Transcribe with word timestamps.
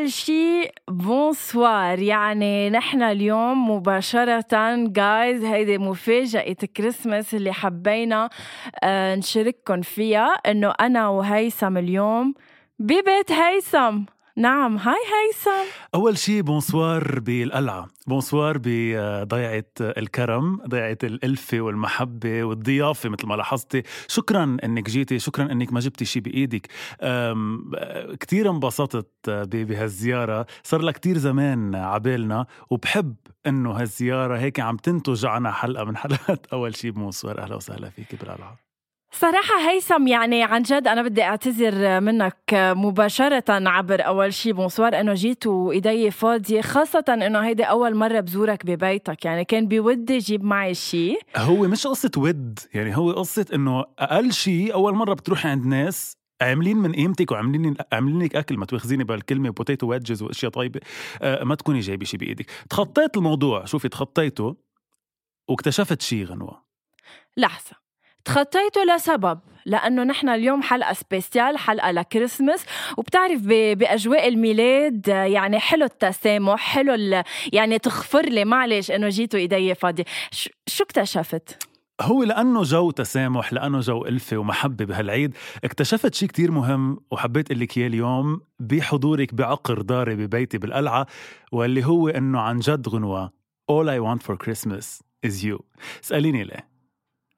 أول 0.00 0.10
شيء 0.10 0.72
bonsoir 0.88 1.98
يعني 1.98 2.70
نحن 2.70 3.02
اليوم 3.02 3.70
مباشرة 3.70 4.44
guys 4.86 5.44
هيدي 5.44 5.78
مفاجأة 5.78 6.52
كريسمس 6.76 7.34
اللي 7.34 7.52
حبينا 7.52 8.30
آه، 8.82 9.14
نشارككم 9.14 9.80
فيها 9.82 10.28
إنه 10.28 10.74
أنا 10.80 11.08
وهيثم 11.08 11.76
اليوم 11.76 12.34
ببيت 12.78 13.32
هيثم. 13.32 14.04
نعم. 14.40 14.76
هاي 14.76 14.94
هيثم. 14.94 15.70
أول 15.94 16.18
شيء 16.18 16.42
bonsoir 16.42 17.20
بالقلعة. 17.20 17.88
bonsoir 18.06 18.58
بضيعة 18.64 19.64
الكرم 19.80 20.60
ضيعة 20.68 20.98
الألفة 21.04 21.60
والمحبة 21.60 22.44
والضيافة 22.44 23.08
مثل 23.08 23.26
ما 23.26 23.34
لاحظتي. 23.34 23.82
شكرا 24.08 24.56
أنك 24.64 24.90
جيتي 24.90 25.18
شكرا 25.18 25.52
أنك 25.52 25.72
ما 25.72 25.80
جبتي 25.80 26.04
شيء 26.04 26.22
بإيدك. 26.22 26.68
كتير 28.20 28.50
انبسطت 28.50 29.30
بهالزيارة. 29.30 30.46
صار 30.62 30.80
لها 30.80 30.92
كتير 30.92 31.18
زمان 31.18 31.74
عبالنا 31.74 32.46
وبحب 32.70 33.14
إنه 33.46 33.70
هالزيارة 33.70 34.38
هيك 34.38 34.60
عم 34.60 34.76
تنتج 34.76 35.26
عنا 35.26 35.52
حلقة 35.52 35.84
من 35.84 35.96
حلقات. 35.96 36.46
أول 36.52 36.76
شيء 36.76 36.90
bonsoir 36.90 37.38
أهلا 37.38 37.54
وسهلا 37.54 37.90
فيك 37.90 38.14
بالقلعة. 38.14 38.69
صراحة 39.12 39.70
هيثم 39.70 40.06
يعني 40.06 40.42
عن 40.42 40.62
جد 40.62 40.86
أنا 40.86 41.02
بدي 41.02 41.22
أعتذر 41.22 42.00
منك 42.00 42.50
مباشرة 42.54 43.44
عبر 43.48 44.06
أول 44.06 44.34
شي. 44.34 44.52
bonsoir 44.52 45.00
إنه 45.00 45.14
جيت 45.14 45.46
وإيدي 45.46 46.10
فاضية 46.10 46.60
خاصة 46.60 47.04
إنه 47.08 47.38
هيدي 47.38 47.64
أول 47.64 47.94
مرة 47.94 48.20
بزورك 48.20 48.66
ببيتك. 48.66 49.24
يعني 49.24 49.44
كان 49.44 49.68
بودي 49.68 50.18
جيب 50.18 50.44
معي 50.44 50.74
شي. 50.74 51.18
هو 51.36 51.68
مش 51.68 51.86
قصة 51.86 52.10
ود 52.16 52.58
يعني 52.74 52.96
هو 52.96 53.12
قصة 53.12 53.46
إنه 53.54 53.84
أقل 53.98 54.32
شي 54.32 54.72
أول 54.72 54.94
مرة 54.94 55.14
بتروحي 55.14 55.48
عند 55.48 55.66
ناس 55.66 56.16
عاملين 56.40 56.76
من 56.76 56.92
قيمتك 56.92 57.32
وعاملين 57.32 57.76
عاملين 57.92 58.22
لك 58.22 58.36
أكل. 58.36 58.56
ما 58.56 58.66
تواخذيني 58.66 59.04
بالكلمة 59.04 59.50
potato 59.50 59.86
wedges 59.86 60.22
وأشياء 60.22 60.52
طيبة. 60.52 60.80
آه 61.22 61.44
ما 61.44 61.54
تكوني 61.54 61.80
جايبة 61.80 62.04
شيء 62.04 62.20
بإيدك. 62.20 62.46
تخطيت 62.70 63.16
الموضوع. 63.16 63.64
شوفي 63.64 63.88
تخطيته 63.88 64.56
واكتشفت 65.48 66.02
شيء 66.02 66.24
غنوة. 66.24 66.62
لحظة. 67.36 67.89
تخطيته 68.24 68.84
لسبب 68.84 69.38
لأنه 69.66 70.04
نحن 70.04 70.28
اليوم 70.28 70.62
حلقة 70.62 70.92
spéciale 70.92 71.58
حلقة 71.58 71.90
لكريسمس 71.90 72.64
وبتعرف 72.96 73.40
بأجواء 73.44 74.28
الميلاد 74.28 75.08
يعني 75.08 75.58
حلو 75.58 75.84
التسامح 75.84 76.60
حلو 76.60 77.22
يعني 77.52 77.78
تغفر 77.78 78.22
لي 78.22 78.44
معلش 78.44 78.90
إنه 78.90 79.08
جيت 79.08 79.40
وإيدي 79.40 79.74
فاضية. 79.74 80.04
شو 80.66 80.84
اكتشفت؟ 80.84 81.70
هو 82.00 82.22
لأنه 82.22 82.62
جو 82.62 82.90
تسامح 82.90 83.52
لأنه 83.52 83.80
جو 83.80 84.04
ألفة 84.04 84.36
ومحبة 84.36 84.84
بهالعيد 84.84 85.34
اكتشفت 85.64 86.14
شيء 86.14 86.28
كتير 86.28 86.50
مهم 86.50 86.98
وحبيت 87.10 87.52
لك 87.52 87.78
إياه 87.78 87.86
اليوم 87.86 88.40
بحضورك 88.60 89.34
بعقر 89.34 89.82
داري 89.82 90.14
ببيتي 90.14 90.58
بالقلعة 90.58 91.06
واللي 91.52 91.86
هو 91.86 92.08
إنه 92.08 92.40
عن 92.40 92.58
جد 92.58 92.88
غنوة 92.88 93.40
All 93.70 93.88
I 93.88 94.00
want 94.00 94.22
for 94.22 94.36
Christmas 94.36 95.02
is 95.26 95.44
you. 95.44 95.62
اسأليني 96.04 96.44
ليه. 96.44 96.69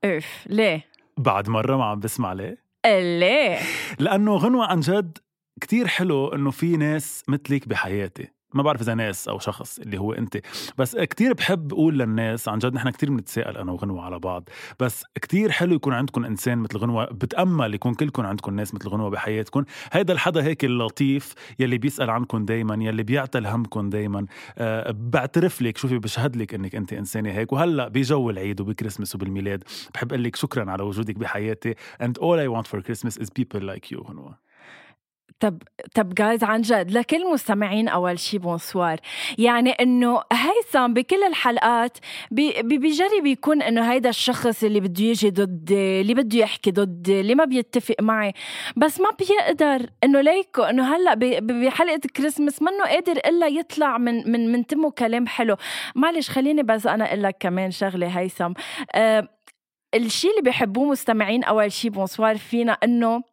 اف 0.04 0.46
ليه؟ 0.46 0.84
بعد 1.16 1.48
مرة 1.48 1.76
ما 1.76 1.84
عم 1.84 2.00
بسمع 2.00 2.32
ليه؟ 2.32 2.56
ليه؟ 2.86 3.58
لأنه 3.98 4.36
غنوة 4.36 4.66
عن 4.66 4.80
جد 4.80 5.18
كتير 5.60 5.86
حلو 5.86 6.28
إنه 6.28 6.50
في 6.50 6.76
ناس 6.76 7.22
مثلك 7.28 7.68
بحياتي 7.68 8.28
ما 8.54 8.62
بعرف 8.62 8.80
إذا 8.80 8.94
ناس 8.94 9.28
أو 9.28 9.38
شخص 9.38 9.78
اللي 9.78 9.98
هو 9.98 10.12
أنت. 10.12 10.38
بس 10.78 10.96
كتير 10.96 11.32
بحب 11.32 11.72
أقول 11.72 11.98
للناس 11.98 12.48
عن 12.48 12.58
جد 12.58 12.74
نحن 12.74 12.90
كتير 12.90 13.10
بنتساءل 13.10 13.56
أنا 13.56 13.72
وغنوة 13.72 14.02
على 14.02 14.18
بعض. 14.18 14.48
بس 14.80 15.04
كتير 15.14 15.50
حلو 15.50 15.74
يكون 15.74 15.92
عندكم 15.92 16.24
إنسان 16.24 16.58
مثل 16.58 16.78
غنوة 16.78 17.04
بتأمل 17.04 17.74
يكون 17.74 17.94
كلكم 17.94 18.26
عندكم 18.26 18.56
ناس 18.56 18.74
مثل 18.74 18.88
غنوة 18.88 19.10
بحياتكم. 19.10 19.64
هيدا 19.92 20.12
الحدا 20.12 20.42
هيك 20.44 20.64
اللطيف 20.64 21.34
يلي 21.58 21.78
بيسأل 21.78 22.10
عنكم 22.10 22.44
دايما 22.44 22.74
يلي 22.84 23.02
بيعتل 23.02 23.46
همكم 23.46 23.90
دايما. 23.90 24.26
أه 24.58 24.94
بعترف 24.98 25.62
لك 25.62 25.78
شوفي 25.78 25.98
بشهد 25.98 26.36
لك 26.36 26.54
إنك 26.54 26.74
أنت 26.74 26.92
إنسانة 26.92 27.30
هيك. 27.30 27.52
وهلأ 27.52 27.88
بجو 27.88 28.30
العيد 28.30 28.60
وبكريسماس 28.60 29.14
وبالميلاد 29.14 29.64
بحب 29.94 30.12
أقول 30.12 30.24
لك 30.24 30.36
شكرا 30.36 30.70
على 30.70 30.82
وجودك 30.82 31.18
بحياتي. 31.18 31.74
And 32.02 32.18
all 32.18 32.38
I 32.38 32.48
want 32.48 32.66
for 32.66 32.82
Christmas 32.82 33.16
is 33.16 33.28
people 33.30 33.60
like 33.60 33.90
you 33.92 34.00
غنوة. 34.00 34.51
طب 35.42 35.62
طب 35.94 36.14
guys 36.14 36.44
عن 36.44 36.60
جد 36.60 36.90
لكل 36.90 37.32
مستمعين 37.32 37.88
أول 37.88 38.18
شي 38.18 38.38
bonsoir 38.38 39.00
يعني 39.38 39.70
إنه 39.70 40.22
هيثم 40.32 40.94
بكل 40.94 41.22
الحلقات 41.24 41.98
بي 42.30 42.62
بيجرب 42.62 43.26
يكون 43.26 43.62
إنه 43.62 43.92
هيدا 43.92 44.08
الشخص 44.08 44.64
اللي 44.64 44.80
بده 44.80 45.04
يجي 45.04 45.30
ضد 45.30 45.72
اللي 45.72 46.14
بده 46.14 46.38
يحكي 46.38 46.70
ضد 46.70 47.08
اللي 47.08 47.34
ما 47.34 47.44
بيتفق 47.44 47.94
معي. 48.00 48.32
بس 48.76 49.00
ما 49.00 49.10
بيقدر 49.10 49.90
إنه 50.04 50.20
ليكو 50.20 50.62
إنه 50.62 50.96
هلأ 50.96 51.14
بحلقه 51.40 52.00
كريسمس 52.16 52.62
منه 52.62 52.84
قادر 52.84 53.12
إلا 53.12 53.46
يطلع 53.46 53.98
من 53.98 54.32
من 54.32 54.52
من 54.52 54.66
تمه 54.66 54.90
كلام 54.90 55.26
حلو. 55.26 55.56
معلش 55.94 56.30
خليني 56.30 56.62
بس 56.62 56.86
أنا 56.86 57.04
أقول 57.08 57.22
لك 57.22 57.36
كمان 57.40 57.70
شغلة 57.70 58.06
هيثم. 58.06 58.52
أه 58.94 59.28
الشيء 59.94 60.30
اللي 60.30 60.42
بيحبوه 60.42 60.84
مستمعين 60.84 61.44
أول 61.44 61.72
شي 61.72 61.88
bonsoir 61.90 62.38
فينا 62.38 62.72
إنه 62.72 63.31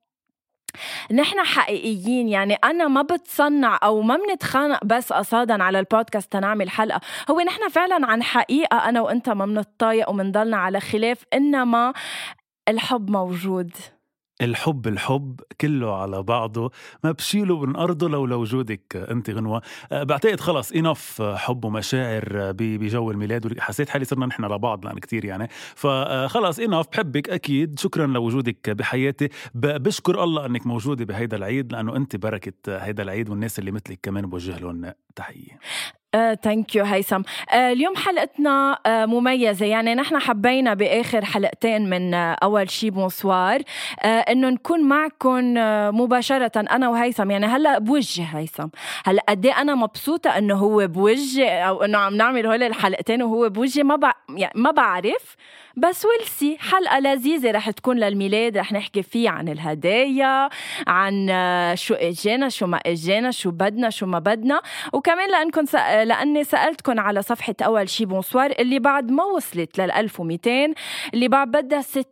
نحن 1.12 1.40
حقيقيين 1.40 2.30
يعني 2.30 2.54
أنا 2.54 2.88
ما 2.88 3.02
بتصنع 3.02 3.80
أو 3.84 4.02
ما 4.02 4.18
بنتخانق 4.18 4.86
بس 4.86 5.14
قصادا 5.14 5.64
على 5.64 5.80
البودكاست 5.80 6.32
تنعمل 6.32 6.70
حلقة. 6.70 7.02
هو 7.32 7.40
نحن 7.40 7.70
فعلا 7.70 8.06
عن 8.06 8.24
حقيقة 8.24 8.90
أنا 8.90 9.02
وأنت 9.02 9.30
ما 9.30 9.46
بنتطايق 9.46 10.10
ومنضلنا 10.10 10.58
على 10.58 10.80
خلاف 10.80 11.24
إنما 11.34 11.94
الحب 12.70 13.10
موجود. 13.10 13.72
الحب 14.42 14.88
الحب 14.88 15.42
كله 15.62 15.96
على 16.02 16.24
بعضه. 16.24 16.72
ما 17.04 17.12
بشيله 17.12 17.66
من 17.66 17.76
أرضه 17.76 18.10
لو 18.10 18.26
لوجودك 18.26 18.96
أنت 19.12 19.30
غنوة. 19.30 19.62
أه، 19.92 20.04
بعتقد 20.04 20.40
خلص 20.40 20.72
enough 20.72 21.22
حب 21.22 21.66
ومشاعر 21.66 22.52
بجو 22.52 23.12
الميلاد. 23.12 23.60
حسيت 23.60 23.90
حالي 23.90 24.06
صرنا 24.06 24.26
نحن 24.26 24.46
لبعض 24.46 24.86
لأن 24.86 25.00
كتير 25.00 25.26
يعني. 25.26 25.48
فخلص 25.76 26.60
enough 26.60 26.88
بحبك 26.92 27.30
أكيد. 27.30 27.80
شكرا 27.80 28.08
لوجودك 28.08 28.70
بحياتي. 28.70 29.30
بشكر 29.56 30.24
الله 30.24 30.46
أنك 30.46 30.68
موجودة 30.68 31.06
بهيدا 31.06 31.38
العيد 31.38 31.72
لأنه 31.72 31.96
أنت 31.96 32.16
بركة 32.16 32.54
هيدا 32.68 33.04
العيد 33.04 33.30
والناس 33.30 33.60
اللي 33.60 33.72
مثلك 33.72 34.00
كمان 34.04 34.26
بوجه 34.26 34.58
لهم 34.60 34.94
تحية. 35.20 35.60
thank 36.44 36.76
you 36.76 36.86
هيثم. 36.86 37.22
uh, 37.22 37.54
اليوم 37.54 37.96
حلقتنا 37.96 38.76
uh, 38.76 38.90
مميزة. 38.90 39.66
يعني 39.66 39.96
نحن 39.96 40.20
حبينا 40.20 40.74
بآخر 40.74 41.26
حلقتين 41.26 41.90
من 41.90 42.12
uh, 42.12 42.38
أول 42.44 42.70
شي 42.70 42.90
bonsoir 42.90 43.60
uh, 43.60 44.06
إنه 44.06 44.50
نكون 44.50 44.84
معكم 44.84 45.54
مباشرة 46.02 46.52
أنا 46.58 46.90
وهيثم. 46.90 47.32
يعني 47.32 47.46
هلأ 47.46 47.80
بوجه 47.80 48.24
هيثم. 48.24 48.68
هلأ 49.06 49.24
قد 49.30 49.46
إيه 49.46 49.62
أنا 49.62 49.76
مبسوطة 49.76 50.38
إنه 50.38 50.56
هو 50.56 50.88
بوجه 50.88 51.50
أو 51.62 51.84
إنه 51.84 51.98
عم 51.98 52.16
نعمل 52.16 52.46
هول 52.46 52.64
الحلقتين 52.64 53.22
وهو 53.22 53.50
بوجه. 53.50 53.84
ما 53.84 53.96
بع... 53.96 54.12
يعني 54.30 54.54
ما 54.56 54.72
بعرف. 54.72 55.36
بس 55.80 56.06
ولسي 56.06 56.58
حلقة 56.60 57.00
لذيذة 57.00 57.52
رح 57.52 57.70
تكون 57.70 57.98
للميلاد 58.00 58.58
رح 58.58 58.74
نحكي 58.74 59.04
فيه 59.04 59.30
عن 59.30 59.50
الهدايا 59.50 60.50
عن 60.88 61.28
شو 61.76 61.94
إجينا 61.94 62.50
شو 62.50 62.68
ما 62.68 62.78
إجينا 62.78 63.32
شو 63.32 63.52
بدنا 63.52 63.90
شو 63.90 64.06
ما 64.06 64.20
بدنا. 64.20 64.62
وكمان 64.94 65.32
لانكم 65.32 65.78
آه، 65.78 66.04
لأني 66.04 66.44
سألتكم 66.44 67.00
على 67.00 67.22
صفحة 67.22 67.56
أول 67.62 67.90
شي 67.90 68.06
بونسوار 68.06 68.52
اللي 68.60 68.80
بعد 68.80 69.12
ما 69.12 69.24
وصلت 69.24 69.80
لل 69.82 69.92
1200 69.92 70.74
اللي 71.14 71.28
بعد 71.28 71.52
بدها 71.52 71.82
60 71.82 72.06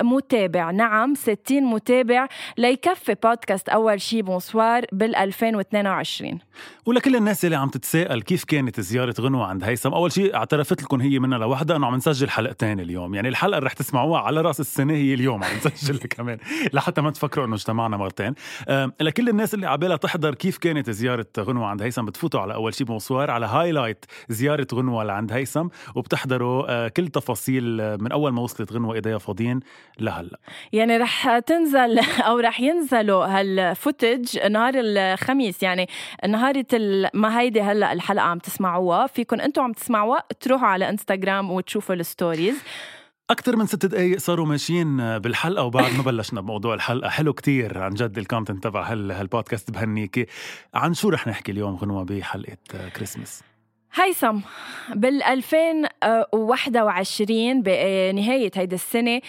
متابع. 0.00 0.70
نعم 0.70 1.14
60 1.14 1.62
متابع 1.62 2.28
ليكفي 2.58 3.14
بودكاست 3.24 3.68
أول 3.68 4.00
شي 4.00 4.22
bonsoir 4.22 4.84
بال 4.92 5.16
2022 5.16 6.38
ولكل 6.86 7.16
الناس 7.16 7.44
اللي 7.44 7.56
عم 7.56 7.68
تتساءل 7.68 8.22
كيف 8.22 8.44
كانت 8.44 8.80
زيارة 8.80 9.14
غنوة 9.20 9.46
عند 9.46 9.64
هيثم 9.64 9.92
أول 9.92 10.12
شيء 10.12 10.34
اعترفت 10.34 10.82
لكم 10.82 11.00
هي 11.00 11.18
منها 11.18 11.38
لوحدها 11.38 11.76
أنه 11.76 11.86
عم 11.86 11.94
نسجل 11.94 12.30
حلقتين 12.30 12.80
اليوم. 12.80 12.99
يعني 13.12 13.28
الحلقة 13.28 13.58
اللي 13.58 13.66
رح 13.66 13.72
تسمعوها 13.72 14.20
على 14.20 14.40
رأس 14.40 14.60
السنة 14.60 14.94
هي 14.94 15.14
اليوم 15.14 15.44
عم 15.44 15.50
نسجلها 15.56 16.06
كمان 16.16 16.38
لحتى 16.72 17.00
ما 17.00 17.10
تفكروا 17.10 17.46
أنه 17.46 17.54
اجتمعنا 17.54 17.96
مرتين. 17.96 18.34
لكل 19.00 19.28
الناس 19.28 19.54
اللي 19.54 19.66
عبالها 19.66 19.96
تحضر 19.96 20.34
كيف 20.34 20.58
كانت 20.58 20.90
زيارة 20.90 21.26
غنوة 21.38 21.66
عند 21.66 21.82
هيثم 21.82 22.04
بتفوتوا 22.04 22.40
على 22.40 22.54
أول 22.54 22.74
شيء 22.74 22.86
bonsoir 22.86 23.30
على 23.30 23.46
highlight 23.46 24.04
زيارة 24.28 24.66
غنوة 24.74 25.04
لعند 25.04 25.32
هيثم 25.32 25.68
وبتحضروا 25.94 26.64
أه 26.68 26.88
كل 26.88 27.08
تفاصيل 27.08 27.80
آه، 27.80 27.96
من 27.96 28.12
أول 28.12 28.32
ما 28.32 28.42
وصلت 28.42 28.72
غنوة 28.72 28.94
إيديها 28.94 29.18
فاضيين 29.18 29.60
لهلأ. 29.98 30.38
يعني 30.72 30.96
رح 30.96 31.38
تنزل 31.38 31.98
أو 32.28 32.38
رح 32.38 32.60
ينزلوا 32.60 33.24
هال 33.24 33.49
footage 33.49 34.38
نهار 34.50 34.74
الخميس. 34.76 35.62
يعني 35.62 35.88
نهارة 36.28 36.66
ما 37.14 37.40
هيدي 37.40 37.60
هلأ 37.60 37.92
الحلقة 37.92 38.24
عم 38.24 38.38
تسمعوها. 38.38 39.06
فيكم 39.06 39.40
أنتم 39.40 39.62
عم 39.62 39.72
تسمعوها 39.72 40.24
تروحوا 40.40 40.68
على 40.68 40.88
انستغرام 40.88 41.50
وتشوفوا 41.50 41.94
ال 41.94 42.02
stories 42.02 42.62
أكثر 43.30 43.56
من 43.56 43.66
ست 43.66 43.86
دقايق 43.86 44.18
صاروا 44.18 44.46
ماشيين 44.46 45.18
بالحلقة 45.18 45.64
وبعد 45.64 45.92
ما 45.96 46.02
بلشنا 46.02 46.40
بموضوع 46.40 46.74
الحلقة. 46.74 47.08
حلو 47.08 47.32
كتير 47.32 47.78
عن 47.78 47.94
جد 47.94 48.18
ال 48.18 48.24
content 48.24 48.64
تبع 48.64 48.82
هالبودكاست 48.92 49.70
بهنيكي 49.70 50.26
عن 50.74 50.94
شو 50.94 51.08
رح 51.08 51.26
نحكي 51.26 51.52
اليوم 51.52 51.76
غنوة 51.76 52.04
بحلقة 52.04 52.56
كريسمس 52.96 53.42
هيثم 53.94 54.38
بال 54.94 55.22
2021 55.22 57.62
بنهاية 57.62 58.50
هيدي 58.54 58.74
السنة 58.74 59.20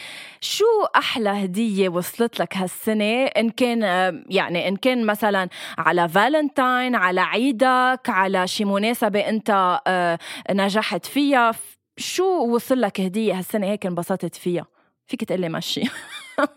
شو 0.42 0.66
أحلى 0.96 1.30
هدية 1.30 1.90
وصلت 1.90 2.40
لك 2.40 2.58
هالسنة؟ 2.58 3.26
إن 3.26 3.50
كان 3.50 3.82
يعني 4.30 4.68
إن 4.68 4.76
كان 4.76 5.06
مثلا 5.06 5.50
على 5.78 6.10
فالنتاين 6.10 6.96
على 6.96 7.22
عيدك 7.22 8.10
على 8.10 8.48
شي 8.48 8.66
مناسبة 8.66 9.20
أنت 9.20 9.80
آه، 9.88 10.20
نجحت 10.52 11.06
فيها 11.06 11.52
شو 12.02 12.24
وصل 12.56 12.82
لك 12.82 13.02
هدية 13.02 13.38
هالسنة؟ 13.38 13.68
هيك 13.68 13.86
انبسطت 13.86 14.36
فيها. 14.36 14.66
فيك 15.08 15.24
تقلي 15.24 15.50
ماشي. 15.50 15.82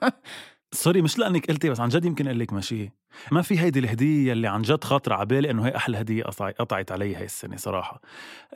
sorry 0.72 1.02
مش 1.02 1.18
لأنك 1.18 1.46
قلتي 1.50 1.70
بس 1.70 1.80
عن 1.80 1.88
جد 1.88 2.04
يمكن 2.04 2.26
أقول 2.26 2.38
لك 2.38 2.52
ماشي. 2.52 2.90
ما 3.32 3.42
في 3.42 3.60
هيدي 3.60 3.78
الهدية 3.78 4.32
اللي 4.32 4.48
عن 4.48 4.62
جد 4.62 4.84
خاطرة 4.84 5.14
على 5.14 5.26
بالي 5.26 5.50
إنه 5.50 5.66
هي 5.66 5.76
أحلى 5.76 6.00
هدية 6.00 6.22
قطعت 6.58 6.92
علي 6.92 7.14
هاي 7.16 7.24
السنة 7.24 7.56
صراحة. 7.56 8.00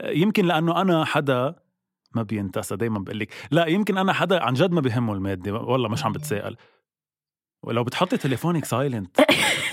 يمكن 0.05 0.47
لأنه 0.47 0.81
أنا 0.81 1.05
حدا 1.05 1.55
ما 2.15 2.23
بينتسى 2.23 2.77
دايما 2.77 2.99
بقول 2.99 3.19
لك. 3.19 3.33
لا 3.51 3.67
يمكن 3.67 3.99
أنا 3.99 4.13
حدا 4.13 4.43
عن 4.43 4.55
جد 4.55 4.71
ما 4.73 4.81
بهمه 4.81 5.13
المادة 5.13 5.53
والله 5.53 5.89
مش 5.89 6.05
عم 6.05 6.13
بتسائل 6.13 6.57
ولو 7.63 7.85
بتحطي 7.85 8.17
تليفونك 8.17 8.65
سايلنت 8.65 9.21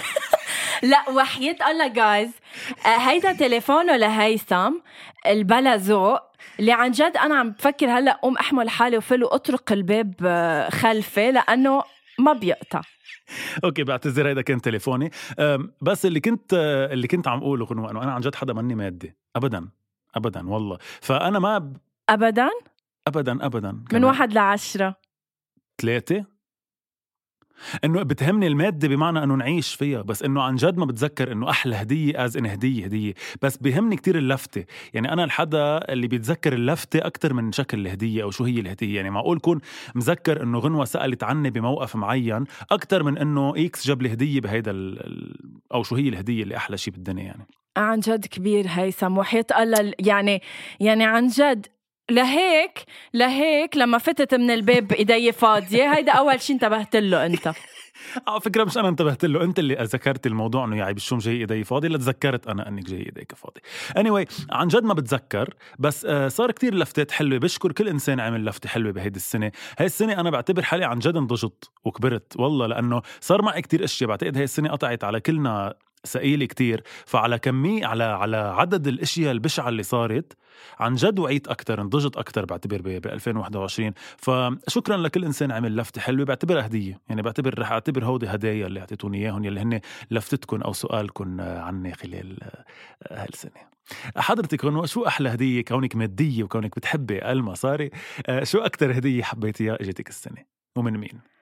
لا 0.86 1.10
وحياة 1.10 1.72
الله 1.72 1.88
جايز 1.88 2.32
هيدا 2.86 3.34
تليفونه 3.34 3.98
لهيثم 3.98 4.74
البلا 5.28 5.76
ذوق 5.76 6.20
اللي 6.60 6.72
عن 6.72 6.92
جد 6.92 7.18
أنا 7.18 7.36
عم 7.36 7.52
بفكر 7.52 7.90
هلأ 7.90 8.20
قوم 8.22 8.38
أحمل 8.38 8.70
حالي 8.70 8.98
وفل 8.98 9.24
وأطرق 9.24 9.72
الباب 9.72 10.14
آه، 10.26 10.70
خلفي 10.70 11.32
لأنه 11.32 11.84
ما 12.20 12.34
بيقطع. 12.34 12.82
okay 13.64 13.84
بعتذر 13.84 14.28
هيدا 14.28 14.42
كان 14.42 14.62
تليفوني. 14.62 15.12
بس 15.82 16.06
اللي 16.06 16.20
كنت 16.20 16.54
اللي 16.92 17.08
كنت 17.08 17.28
عم 17.28 17.40
أقوله 17.40 17.68
إنه 17.72 17.92
أنا 17.92 18.12
عن 18.12 18.22
جد 18.22 18.36
حدا 18.36 18.54
ماني 18.54 18.76
مادي. 18.76 19.16
ابدا 19.36 19.70
ابدا 20.16 20.50
والله. 20.50 20.78
فأنا 21.02 21.40
ما 21.40 21.58
ب... 21.58 21.78
ابدا؟ 22.10 22.50
ابدا 23.08 23.46
ابدا. 23.46 23.84
من 23.94 24.04
واحد 24.04 24.34
لعشرة. 24.34 24.96
ثلاثة 25.82 26.26
إنه 27.84 28.04
بتهمني 28.04 28.48
المادة 28.48 28.88
بمعنى 28.88 29.24
إنه 29.24 29.36
نعيش 29.36 29.76
فيها 29.76 30.02
بس 30.02 30.24
إنه 30.24 30.42
عن 30.42 30.56
جد 30.56 30.78
ما 30.78 30.86
بتذكر 30.86 31.32
إنه 31.32 31.50
أحلى 31.50 31.76
هدية 31.76 32.26
as 32.26 32.38
in 32.38 32.46
هدية 32.46 32.86
هدية. 32.86 33.14
بس 33.42 33.58
بهمني 33.58 33.96
كتير 33.96 34.18
اللفتة. 34.18 34.66
يعني 34.94 35.14
أنا 35.14 35.24
الحدا 35.24 35.78
اللي 35.94 36.08
بيتذكر 36.08 36.54
اللفتة 36.54 37.00
أكثر 37.00 37.34
من 37.34 37.52
شكل 37.52 37.80
الهدية 37.80 38.24
أو 38.24 38.32
شو 38.32 38.44
هي 38.44 38.60
الهدية. 38.60 38.96
يعني 38.96 39.10
معقول 39.10 39.40
كون 39.40 39.60
مذكر 39.96 40.44
إنه 40.44 40.60
غنوة 40.60 40.86
سألت 40.86 41.24
عني 41.24 41.50
بموقف 41.50 41.96
معين 41.96 42.44
أكثر 42.72 43.04
من 43.04 43.18
إنه 43.18 43.54
إكس 43.58 43.88
جاب 43.88 44.02
لي 44.02 44.14
هدية 44.14 44.42
بهيدا 44.42 44.96
أو 45.74 45.84
شو 45.84 45.96
هي 45.96 46.10
الهدية 46.10 46.44
اللي 46.44 46.58
أحلى 46.58 46.78
شيء 46.78 46.94
بالدنيا 46.94 47.24
يعني. 47.24 47.48
عن 47.78 48.00
جد 48.00 48.26
كبير 48.26 48.66
هيثم 48.70 49.18
وحياة 49.18 49.46
الله 49.60 49.94
يعني 50.00 50.42
يعني 50.80 51.06
عن 51.06 51.28
جد 51.28 51.68
لهيك 52.12 52.80
لهيك 53.14 53.78
لما 53.78 53.98
فتت 53.98 54.36
من 54.36 54.52
الباب 54.52 54.88
بايدي 54.88 55.32
فاضية. 55.32 55.94
هيدا 55.94 56.12
أول 56.12 56.42
شيء 56.42 56.56
انتبهت 56.56 56.96
له 56.96 57.26
أنت. 57.26 57.54
على 58.28 58.42
فكرة 58.42 58.64
مش 58.64 58.78
أنا 58.78 58.90
انتبهت 58.90 59.26
له 59.26 59.44
أنت 59.44 59.60
اللي 59.60 59.76
ذكرت 59.76 60.28
الموضوع 60.28 60.66
إنه 60.66 60.78
يعني 60.78 60.94
بالشوم 60.94 61.20
جاي 61.20 61.36
إيدي 61.38 61.64
فاضي؟ 61.64 61.88
لتذكرت 61.88 62.48
أنا 62.48 62.68
إنك 62.68 62.84
جاي 62.84 63.00
إيديك 63.00 63.32
فاضي. 63.36 63.62
Anyway, 63.98 64.32
عن 64.52 64.68
جد 64.68 64.84
ما 64.84 64.94
بتذكر 64.94 65.54
بس 65.80 66.06
آه، 66.06 66.28
صار 66.28 66.52
كتير 66.52 66.76
لفتات 66.76 67.12
حلوة. 67.12 67.40
بشكر 67.40 67.72
كل 67.72 67.88
إنسان 67.88 68.20
عمل 68.20 68.46
لفتة 68.46 68.70
حلوة 68.70 68.92
بهيدي 68.92 69.18
السنة. 69.18 69.52
هاي 69.80 69.86
السنة 69.86 70.20
أنا 70.20 70.30
بعتبر 70.30 70.62
حالي 70.62 70.86
عن 70.86 71.00
جد 71.00 71.16
انضجت 71.16 71.70
وكبرت 71.86 72.34
والله 72.40 72.68
لأنه 72.68 73.02
صار 73.22 73.42
معي 73.42 73.62
كتير 73.62 73.84
أشياء. 73.84 74.10
بعتقد 74.10 74.36
هاي 74.38 74.44
السنة 74.44 74.70
قطعت 74.70 75.04
على 75.04 75.20
كلنا 75.20 75.74
ثقيلة 76.06 76.46
كتير. 76.46 76.84
فعلى 77.06 77.40
كمية 77.40 77.86
على 77.86 78.04
على 78.04 78.38
عدد 78.38 78.88
الأشياء 78.88 79.32
البشعة 79.32 79.70
اللي 79.70 79.84
صارت 79.84 80.34
عن 80.80 80.96
جد 80.96 81.20
وعيت 81.20 81.48
أكثر 81.48 81.84
نضجت 81.84 82.18
أكثر 82.18 82.46
بعتبر 82.46 82.82
ب 82.82 83.08
2021 83.08 83.94
فشكرا 84.18 84.98
لكل 84.98 85.26
إنسان 85.26 85.52
عمل 85.52 85.76
لفتة 85.76 86.02
حلوة 86.02 86.26
بعتبرها 86.26 86.66
هدية. 86.66 87.00
يعني 87.10 87.22
بعتبر 87.22 87.60
رح 87.60 87.72
أعتبر 87.72 88.06
هودي 88.06 88.28
هدايا 88.28 88.68
اللي 88.68 88.80
أعطيتوني 88.80 89.18
إياهم 89.18 89.46
يلي 89.46 89.60
هن 89.60 89.80
لفتتكم 90.12 90.62
أو 90.62 90.74
سؤالكم 90.74 91.42
عني 91.42 91.94
خلال 91.94 92.38
هالسنه 93.12 93.76
حضرتك 94.18 94.66
هون 94.66 94.88
شو 94.88 95.08
أحلى 95.08 95.30
هدية 95.30 95.62
كونك 95.62 95.96
مادية 95.96 96.44
وكونك 96.44 96.76
بتحبي 96.76 97.32
المصاري؟ 97.32 97.92
شو 98.44 98.60
أكثر 98.60 98.98
هدية 98.98 99.24
حبيتيها 99.24 99.82
إجتك 99.82 100.10
السنة؟ 100.10 100.46
ومن 100.76 100.98
مين؟ 100.98 101.35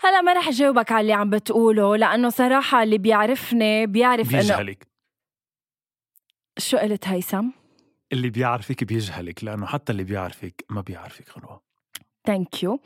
هلا 0.00 0.20
ما 0.20 0.32
رح 0.32 0.50
جاوبك 0.50 0.92
على 0.92 1.00
اللي 1.00 1.12
عم 1.12 1.30
بتقوله 1.30 1.96
لأنه 1.96 2.28
صراحة 2.28 2.82
اللي 2.82 2.98
بيعرفني 2.98 3.86
بيعرف 3.86 4.30
إنه 4.30 4.40
بيجهلك 4.40 4.86
شو 6.58 6.76
قلت 6.76 7.08
هيثم؟ 7.08 7.50
اللي 8.12 8.30
بيعرفك 8.30 8.84
بيجهلك 8.84 9.44
لأنه 9.44 9.66
حتى 9.66 9.92
اللي 9.92 10.04
بيعرفك 10.04 10.64
ما 10.70 10.80
بيعرفك 10.80 11.38
غنوه 11.38 11.67
thank 12.28 12.62
you 12.62 12.80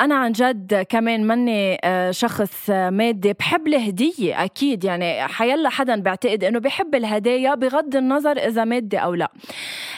أنا 0.00 0.14
عن 0.14 0.32
جد 0.32 0.86
كمان 0.88 1.26
مني 1.26 1.76
uh, 1.76 2.10
شخص 2.10 2.70
مادي 2.70 3.32
بحب 3.32 3.66
الهدية 3.66 4.44
أكيد 4.44 4.84
يعني 4.84 5.28
حيلا 5.28 5.68
حدا 5.68 6.00
بعتقد 6.00 6.44
إنه 6.44 6.58
بحب 6.58 6.94
الهدايا 6.94 7.54
بغض 7.54 7.96
النظر 7.96 8.36
إذا 8.38 8.64
مادي 8.64 8.98
أو 8.98 9.14
لا. 9.14 9.28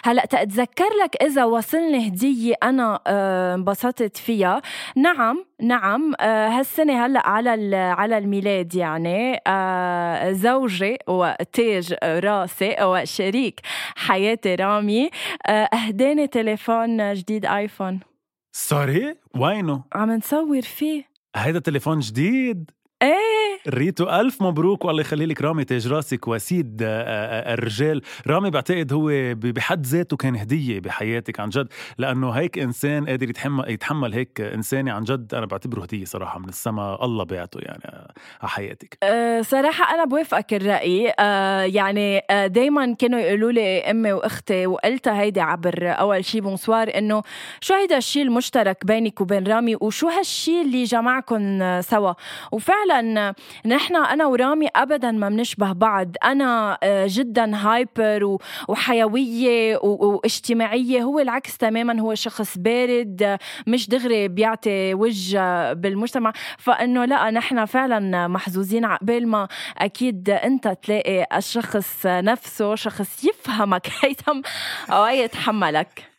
هلأ 0.04 0.26
تتذكر 0.26 0.88
لك 1.04 1.22
إذا 1.22 1.44
وصلني 1.44 2.08
هدية 2.08 2.54
أنا 2.62 2.96
uh, 2.96 3.00
انبسطت 3.54 4.16
فيها؟ 4.16 4.62
نعم 4.96 5.44
نعم. 5.60 6.12
آه، 6.20 6.48
هالسنة 6.48 7.06
هلأ 7.06 7.28
على 7.28 7.76
على 7.76 8.18
الميلاد 8.18 8.74
يعني 8.74 9.40
آه، 9.46 10.32
زوجي 10.32 10.98
وتاج 11.08 11.94
راسي 12.04 12.76
وشريك 12.82 13.60
حياتي 13.96 14.54
رامي 14.54 15.10
آه، 15.46 15.50
أهداني 15.50 16.26
تليفون 16.26 17.14
جديد 17.14 17.46
آيفون. 17.46 17.83
sorry؟ 18.52 19.16
وينه؟ 19.36 19.84
عم 19.92 20.10
نصور 20.12 20.62
فيه. 20.62 21.04
هيدا 21.36 21.58
تليفون 21.58 21.98
جديد؟ 22.00 22.70
ريتو 23.68 24.04
ألف 24.04 24.42
مبروك 24.42 24.84
والله 24.84 25.00
يخلي 25.00 25.26
لك 25.26 25.42
رامي 25.42 25.64
تاج 25.64 25.88
راسك 25.88 26.28
وسيد 26.28 26.82
آه، 26.82 26.86
آه، 26.86 27.50
آه، 27.50 27.54
الرجال. 27.54 28.00
رامي 28.26 28.50
بعتقد 28.50 28.92
هو 28.92 29.10
بحد 29.34 29.86
ذاته 29.86 30.16
كان 30.16 30.36
هدية 30.36 30.80
بحياتك 30.80 31.40
عن 31.40 31.48
جد 31.48 31.68
لأنه 31.98 32.30
هيك 32.30 32.58
إنسان 32.58 33.06
قادر 33.06 33.30
يتحمل 33.30 33.70
يتحمل 33.70 34.14
هيك 34.14 34.40
إنساني 34.40 34.90
عن 34.90 35.04
جد 35.04 35.34
أنا 35.34 35.46
بعتبره 35.46 35.82
هدية 35.82 36.04
صراحة 36.04 36.38
من 36.38 36.48
السما 36.48 37.04
الله 37.04 37.24
بعته 37.24 37.58
يعني 37.62 37.82
على 38.40 38.50
حياتك. 38.50 38.98
أه 39.02 39.42
صراحة 39.42 39.94
أنا 39.94 40.04
بوافقك 40.04 40.54
الرأي. 40.54 41.12
أه 41.18 41.60
يعني 41.62 42.22
دايما 42.46 42.94
كانوا 42.94 43.18
يقولوا 43.18 43.52
لي 43.52 43.80
أمي 43.80 44.12
وأختي 44.12 44.66
وقلتها 44.66 45.20
هيدي 45.20 45.40
عبر 45.40 45.74
أول 45.82 46.24
شي 46.24 46.40
بونسوار 46.40 46.98
إنه 46.98 47.22
شو 47.60 47.74
هيدا 47.74 47.96
الشيء 47.96 48.22
المشترك 48.22 48.86
بينك 48.86 49.20
وبين 49.20 49.46
رامي 49.46 49.76
وشو 49.80 50.08
هالشيء 50.08 50.62
اللي 50.62 50.84
جمعكم 50.84 51.80
سوا؟ 51.80 52.12
وفعلا 52.52 53.34
نحن 53.66 53.96
أنا 53.96 54.26
ورامي 54.26 54.68
ابدا 54.76 55.10
ما 55.10 55.28
بنشبه 55.28 55.72
بعض. 55.72 56.16
أنا 56.24 56.78
آه، 56.82 57.06
جدا 57.08 57.56
هايبر 57.56 58.38
وحيوية 58.68 59.76
واجتماعية. 59.82 61.02
هو 61.02 61.18
العكس 61.18 61.58
تماما 61.58 62.00
هو 62.00 62.14
شخص 62.14 62.58
بارد 62.58 63.38
مش 63.66 63.88
دغري 63.88 64.28
بيعطي 64.28 64.94
وجه 64.94 65.72
بالمجتمع. 65.72 66.32
فإنه 66.58 67.04
لا 67.04 67.30
نحن 67.30 67.64
فعلا 67.64 68.28
محظوظين 68.28 68.84
عقبال 68.84 69.28
ما 69.28 69.48
أكيد 69.78 70.30
أنت 70.30 70.68
تلاقي 70.82 71.26
الشخص 71.36 72.06
نفسه 72.06 72.74
شخص 72.74 73.24
يفهمك 73.24 73.88
هيثم 74.02 74.40
أو 74.90 75.06
يتحملك. 75.06 76.13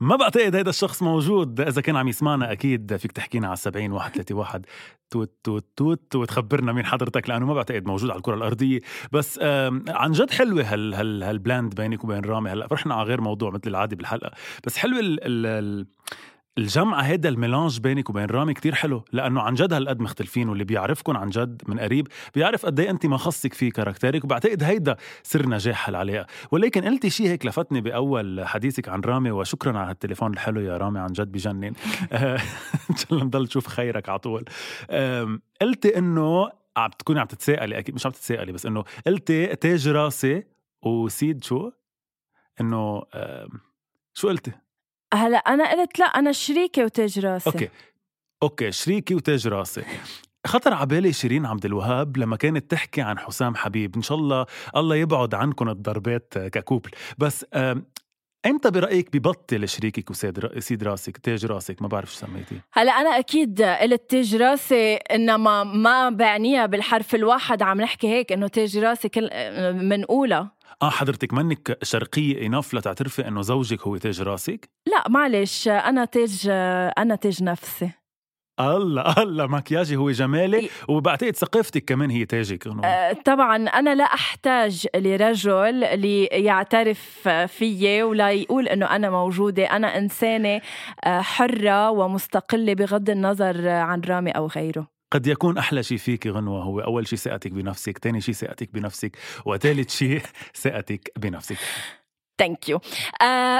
ما 0.00 0.16
بعتقد 0.16 0.56
هيدا 0.56 0.70
الشخص 0.70 1.02
موجود 1.02 1.60
إذا 1.60 1.80
كان 1.80 1.96
عم 1.96 2.08
يسمعنا 2.08 2.52
أكيد 2.52 2.96
فيك 2.96 3.12
تحكينا 3.12 3.46
على 3.46 3.56
70 3.56 3.90
131 3.90 4.62
توت 5.10 5.34
توت 5.44 5.66
توت 5.76 6.16
وتخبرنا 6.16 6.72
مين 6.72 6.86
حضرتك 6.86 7.28
لأنه 7.28 7.46
ما 7.46 7.54
بعتقد 7.54 7.86
موجود 7.86 8.10
على 8.10 8.18
الكرة 8.18 8.34
الأرضية. 8.34 8.80
بس 9.12 9.38
عن 9.88 10.12
جد 10.12 10.30
حلوة 10.30 10.62
هال 10.62 10.94
هال 10.94 11.22
هال 11.22 11.37
blend 11.37 11.74
بينك 11.74 12.04
وبين 12.04 12.24
رامي. 12.24 12.50
هلأ 12.50 12.68
رحنا 12.72 12.94
على 12.94 13.08
غير 13.08 13.20
موضوع 13.20 13.50
مثل 13.50 13.62
العادي 13.66 13.96
بالحلقة. 13.96 14.30
بس 14.66 14.76
حلوة 14.76 15.00
ال 15.00 15.18
ال 15.46 15.86
الجمعة 16.58 17.02
هيدا 17.02 17.28
ال 17.28 17.34
mélange 17.34 17.80
بينك 17.80 18.10
وبين 18.10 18.24
رامي 18.24 18.54
كتير 18.54 18.74
حلو 18.74 19.04
لأنه 19.12 19.40
عن 19.40 19.54
جد 19.54 19.72
هالقد 19.72 20.00
مختلفين 20.00 20.48
واللي 20.48 20.64
بيعرفكم 20.64 21.16
عن 21.16 21.30
جد 21.30 21.62
من 21.66 21.80
قريب 21.80 22.08
بيعرف 22.34 22.66
قد 22.66 22.80
إيه 22.80 22.90
أنت 22.90 23.06
ما 23.06 23.16
خصك 23.16 23.54
فيه 23.54 23.70
caractère 23.70 24.19
ك 24.19 24.24
وبعتقد 24.24 24.62
هيدا 24.62 24.96
سر 25.22 25.48
نجاح 25.48 25.88
هالعلاقة 25.88 26.26
ولكن 26.50 26.84
قلتي 26.84 27.10
شيء 27.10 27.26
هيك 27.26 27.46
لفتني 27.46 27.80
بأول 27.80 28.46
حديثك 28.46 28.88
عن 28.88 29.00
رامي 29.00 29.30
وشكرا 29.30 29.78
على 29.78 29.90
هالتليفون 29.90 30.32
الحلو 30.32 30.60
يا 30.60 30.76
رامي 30.76 30.98
عن 30.98 31.12
جد 31.12 31.32
بجنن 31.32 31.64
إن 32.90 32.96
شاء 32.96 33.12
الله 33.12 33.24
نضل 33.24 33.42
نشوف 33.42 33.66
خيرك 33.66 34.08
على 34.08 34.18
طول 34.18 34.44
قلتي 35.60 35.98
إنه 35.98 36.50
عم 36.76 36.90
تكوني 36.98 37.20
عم 37.20 37.26
تتساءلي 37.26 37.78
أكيد 37.78 37.94
مش 37.94 38.06
عم 38.06 38.12
تتساءلي 38.12 38.52
بس 38.52 38.66
إنه 38.66 38.84
قلتي 39.06 39.46
تاج 39.46 39.88
راسي 39.88 40.44
وسيد 40.82 41.44
شو؟ 41.44 41.70
إنه 42.60 43.02
شو 44.14 44.28
قلتي؟ 44.28 44.52
هلا 45.14 45.38
أنا 45.38 45.72
قلت 45.72 45.98
لا 45.98 46.04
أنا 46.04 46.32
شريكة 46.32 46.84
وتاج 46.84 47.18
راسي 47.18 47.50
okay. 47.50 47.68
okay 48.42 48.72
شريكي 48.72 49.14
وتاج 49.14 49.48
راسي 49.48 49.84
خطر 50.46 50.74
على 50.74 50.86
بالي 50.86 51.12
شيرين 51.12 51.46
عبد 51.46 51.64
الوهاب 51.64 52.16
لما 52.16 52.36
كانت 52.36 52.70
تحكي 52.70 53.00
عن 53.00 53.18
حسام 53.18 53.54
حبيب. 53.54 53.96
إن 53.96 54.02
شاء 54.02 54.18
الله 54.18 54.46
الله 54.76 54.96
يبعد 54.96 55.34
عنكم 55.34 55.68
الضربات 55.68 56.38
ك 56.38 56.44
couple. 56.44 56.90
بس 57.18 57.46
إمتى 58.46 58.70
برأيك 58.70 59.16
ببطل 59.16 59.68
شريكك 59.68 60.10
وسيد 60.10 60.58
سيد 60.58 60.82
راسك 60.84 61.18
تاج 61.18 61.46
راسك 61.46 61.82
ما 61.82 61.88
بعرف 61.88 62.12
شو 62.12 62.18
سميتي 62.18 62.60
هلا 62.72 62.92
أنا 62.92 63.18
أكيد 63.18 63.62
قلت 63.62 64.10
تاج 64.10 64.36
راسي 64.36 64.94
إنما 64.94 65.64
ما 65.64 66.10
بعنيها 66.10 66.66
بالحرف 66.66 67.14
الواحد 67.14 67.62
عم 67.62 67.80
نحكي 67.80 68.08
هيك 68.08 68.32
إنه 68.32 68.48
تاج 68.48 68.78
راسي 68.78 69.08
كل 69.08 69.30
منقولها 69.74 70.60
آه 70.82 70.90
حضرتك 70.90 71.32
منك 71.32 71.78
شرقية 71.82 72.46
enough 72.46 72.74
لتعترفي 72.74 73.28
إنه 73.28 73.42
زوجك 73.42 73.82
هو 73.82 73.96
تاج 73.96 74.22
راسك؟ 74.22 74.70
لا 74.86 75.08
معلش 75.08 75.68
أنا 75.68 76.04
تاج 76.04 76.48
أنا 76.98 77.14
تاج 77.14 77.42
نفسي. 77.42 77.90
الله 78.60 79.22
الله 79.22 79.46
مكياجي 79.46 79.96
هو 79.96 80.10
جمالي 80.10 80.68
وبعتقد 80.88 81.36
ثقافتك 81.36 81.84
كمان 81.84 82.10
هي 82.10 82.24
تاجك 82.24 82.66
أه 82.66 83.12
طبعا 83.12 83.56
أنا 83.56 83.94
لا 83.94 84.04
أحتاج 84.04 84.86
لرجل 84.96 86.00
ليعترف 86.00 87.28
فيي 87.28 88.02
ولا 88.02 88.30
يقول 88.30 88.68
إنه 88.68 88.86
أنا 88.86 89.10
موجودة 89.10 89.64
أنا 89.64 89.98
إنسانة 89.98 90.60
آه، 91.04 91.20
حرة 91.20 91.90
ومستقلة 91.90 92.74
بغض 92.74 93.10
النظر 93.10 93.68
عن 93.68 94.00
رامي 94.00 94.30
أو 94.30 94.46
غيره. 94.46 94.86
قد 95.12 95.26
يكون 95.26 95.58
أحلى 95.58 95.82
شيء 95.82 95.98
فيك 95.98 96.26
غنوة 96.26 96.62
هو 96.62 96.80
أول 96.80 97.06
شيء 97.08 97.18
ثقتك 97.18 97.52
بنفسك 97.52 97.98
تاني 97.98 98.20
شيء 98.20 98.34
ثقتك 98.34 98.68
بنفسك 98.74 99.16
وثالث 99.46 99.90
شيء 99.90 100.22
ثقتك 100.54 101.12
بنفسك. 101.22 101.56
thank 102.40 102.68
you 102.68 102.78
uh, 102.78 102.82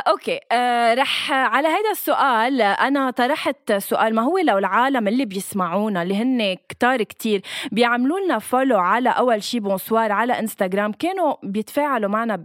okay. 0.08 0.36
uh, 0.36 0.98
رح 0.98 1.32
على 1.32 1.68
هذا 1.68 1.90
السؤال 1.90 2.62
أنا 2.62 3.10
طرحت 3.10 3.72
سؤال 3.72 4.14
ما 4.14 4.22
هو 4.22 4.38
لو 4.38 4.58
العالم 4.58 5.08
اللي 5.08 5.24
بيسمعونا 5.24 6.02
اللي 6.02 6.14
هن 6.14 6.56
كتار 6.68 7.02
كتير 7.02 7.42
بيعملوا 7.72 8.20
لنا 8.20 8.38
follow 8.38 8.78
على 8.78 9.08
أول 9.10 9.42
شي 9.42 9.60
بونسوار 9.60 10.12
على 10.12 10.38
انستغرام 10.38 10.92
كانوا 10.92 11.34
بيتفاعلوا 11.42 12.10
معنا 12.10 12.44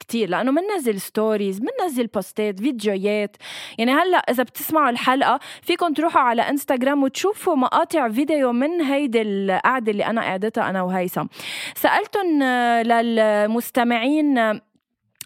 كتير 0.00 0.28
لأنه 0.28 0.50
مننزل 0.50 1.00
stories 1.00 1.60
مننزل 1.62 2.06
post 2.06 2.49
ات 2.49 2.60
فيديوهات. 2.60 3.36
يعني 3.78 3.92
هلأ 3.92 4.18
إذا 4.18 4.42
بتسمعوا 4.42 4.90
الحلقة 4.90 5.40
فيكم 5.62 5.92
تروحوا 5.92 6.20
على 6.20 6.42
انستغرام 6.42 7.02
وتشوفوا 7.02 7.54
مقاطع 7.56 8.08
فيديو 8.08 8.52
من 8.52 8.80
هيدي 8.82 9.22
القعدة 9.22 9.92
اللي 9.92 10.06
أنا 10.06 10.20
قعدتها 10.20 10.70
أنا 10.70 10.82
وهيثم. 10.82 11.26
سالتهم 11.74 12.42
للمستمعين 12.82 14.60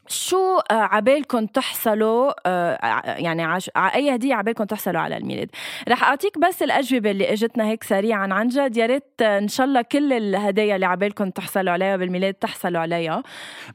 شو 0.08 0.58
آه، 0.58 0.74
عبالكم 0.74 1.46
تحصلوا 1.46 2.32
آه، 2.46 2.78
يعني 3.18 3.42
على 3.42 3.60
أي 3.76 4.14
هدية 4.14 4.34
عبالكم 4.34 4.64
تحصلوا 4.64 5.00
على 5.00 5.16
الميلاد. 5.16 5.50
رح 5.88 6.02
أعطيك 6.02 6.38
بس 6.38 6.62
الأجوبة 6.62 7.10
اللي 7.10 7.32
إجتنا 7.32 7.68
هيك 7.68 7.84
سريعا 7.84 8.34
عن 8.34 8.48
جد. 8.48 8.76
يا 8.76 8.86
ريت 8.86 9.22
إن 9.22 9.48
شاء 9.48 9.66
الله 9.66 9.82
كل 9.82 10.12
الهدايا 10.12 10.74
اللي 10.74 10.86
عبالكم 10.86 11.30
تحصلوا 11.30 11.72
عليها 11.72 11.96
بالميلاد 11.96 12.34
تحصلوا 12.34 12.80
عليها. 12.80 13.22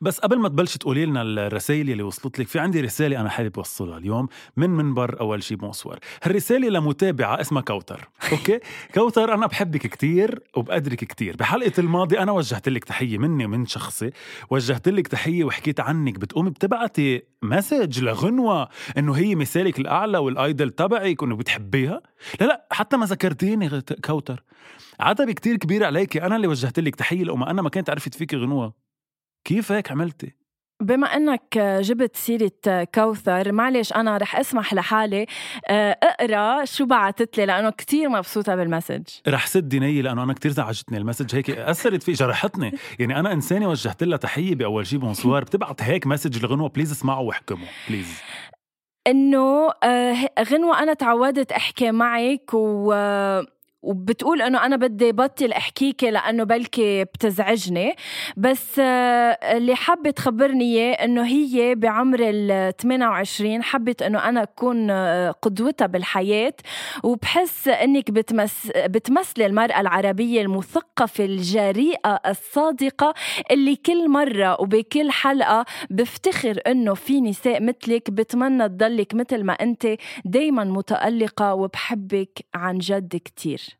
بس 0.01 0.19
قبل 0.19 0.39
ما 0.39 0.49
تبلش 0.49 0.77
تقولي 0.77 1.05
لنا 1.05 1.21
الرسائل 1.21 1.89
اللي 1.89 2.03
وصلت 2.03 2.39
لك 2.39 2.47
في 2.47 2.59
عندي 2.59 2.81
رسالة 2.81 3.21
أنا 3.21 3.29
حابب 3.29 3.57
أوصلها 3.57 3.97
اليوم 3.97 4.27
من 4.57 4.69
منبر 4.69 5.19
أول 5.19 5.43
شيء 5.43 5.57
بونسوار. 5.57 5.99
هالرسالة 6.23 6.69
لمتابعة 6.69 7.41
اسمها 7.41 7.61
كوثر 7.61 8.07
okay؟ 8.31 8.59
كوثر 8.95 9.33
أنا 9.33 9.47
بحبك 9.47 9.87
كتير 9.87 10.39
وبقدرك 10.55 10.97
كتير. 10.97 11.35
بحلقة 11.35 11.73
الماضي 11.77 12.19
أنا 12.19 12.31
وجهت 12.31 12.69
لك 12.69 12.83
تحية 12.83 13.17
مني 13.17 13.45
ومن 13.45 13.65
شخصي. 13.65 14.11
وجهت 14.49 14.87
لك 14.87 15.07
تحية 15.07 15.43
وحكيت 15.43 15.79
عنك 15.79 16.19
بتقومي 16.21 16.49
بتبعتي 16.49 17.21
message 17.41 18.03
لغنوة 18.03 18.69
إنه 18.97 19.13
هي 19.13 19.35
مثالك 19.35 19.79
الأعلى 19.79 20.17
وال 20.17 20.34
idol 20.34 20.69
تبعك 20.69 21.21
وإنه 21.21 21.35
بتحبيها؟ 21.35 22.01
لا 22.41 22.45
لا 22.45 22.67
حتى 22.71 22.97
ما 22.97 23.05
ذكرتيني 23.05 23.81
كوثر. 24.05 24.43
عتبه 24.99 25.31
كتير 25.31 25.57
كبيرة 25.57 25.85
عليكي. 25.85 26.23
أنا 26.23 26.35
اللي 26.35 26.47
وجهت 26.47 26.79
لك 26.79 26.95
تحية 26.95 27.23
لأما 27.23 27.51
أنا 27.51 27.61
ما 27.61 27.69
كنت 27.69 27.89
عرفت 27.89 28.15
فيكي 28.15 28.35
غنوة. 28.35 28.73
كيف 29.43 29.71
هيك 29.71 29.91
عملتي؟ 29.91 30.40
بما 30.81 31.07
إنك 31.07 31.57
جبت 31.57 32.15
سيرة 32.15 32.83
كوثر 32.95 33.51
معلش 33.51 33.93
أنا 33.93 34.17
رح 34.17 34.35
أسمح 34.35 34.73
لحالي 34.73 35.25
آه، 35.67 35.97
اقرأ 36.03 36.65
شو 36.65 36.85
بعثت 36.85 37.37
لي 37.37 37.45
لأنه 37.45 37.69
كتير 37.69 38.09
مبسوطة 38.09 38.55
بال 38.55 38.65
message. 38.65 39.03
رح 39.27 39.47
سد 39.47 39.75
نية 39.75 40.01
لأنه 40.01 40.23
أنا 40.23 40.33
كتير 40.33 40.51
زعجتني 40.51 40.97
ال 40.97 41.02
message 41.02 41.35
هيك 41.35 41.49
أثرت 41.49 42.03
في 42.03 42.11
جرحتني. 42.11 42.71
يعني 42.99 43.19
أنا 43.19 43.33
إنسانة 43.33 43.69
وجهت 43.69 44.03
لها 44.03 44.17
تحية 44.17 44.55
بأول 44.55 44.87
شي 44.87 44.97
بونسوار. 44.97 45.43
بتبعت 45.43 45.81
هيك 45.81 46.07
message 46.07 46.45
لغنوة 46.45 46.69
please 46.69 46.91
اسمعوا 46.91 47.27
واحكموا 47.27 47.67
please. 47.89 48.21
إنه 49.07 49.69
آه، 49.83 50.29
غنوة 50.39 50.79
أنا 50.83 50.93
تعودت 50.93 51.51
أحكي 51.51 51.91
معك 51.91 52.49
و 52.53 52.93
وبتقول 53.83 54.41
إنه 54.41 54.65
أنا 54.65 54.75
بدي 54.75 55.11
بطل 55.11 55.51
احكيكي 55.51 56.11
لأنه 56.11 56.43
بلكي 56.43 57.03
بتزعجني. 57.03 57.95
بس 58.37 58.79
آه، 58.79 59.31
اللي 59.57 59.75
حابه 59.75 60.09
تخبرني 60.11 60.63
إياه 60.63 60.93
إنه 60.93 61.25
هي 61.25 61.75
بعمر 61.75 62.19
ال 62.21 62.77
28 62.77 63.63
حبت 63.63 64.01
إنه 64.01 64.29
أنا 64.29 64.43
أكون 64.43 64.89
آه، 64.89 65.31
قدوتها 65.31 65.85
بالحياة. 65.87 66.53
وبحس 67.03 67.67
إنك 67.67 68.11
بتمس 68.11 68.71
بتمثلي 68.75 69.45
المرأة 69.45 69.81
العربية 69.81 70.41
المثقفة 70.41 71.25
الجريئة 71.25 72.19
الصادقة 72.27 73.13
اللي 73.51 73.75
كل 73.75 74.09
مرة 74.09 74.61
وبكل 74.61 75.11
حلقة 75.11 75.65
بفتخر 75.89 76.61
إنه 76.67 76.93
في 76.93 77.21
نساء 77.21 77.63
مثلك 77.63 78.11
بتمنى 78.11 78.69
تضلك 78.69 79.15
مثل 79.15 79.43
ما 79.43 79.53
أنت 79.53 79.87
دايما 80.25 80.63
متألقة 80.63 81.53
وبحبك 81.53 82.45
عن 82.55 82.77
جد 82.77 83.15
كتير. 83.25 83.70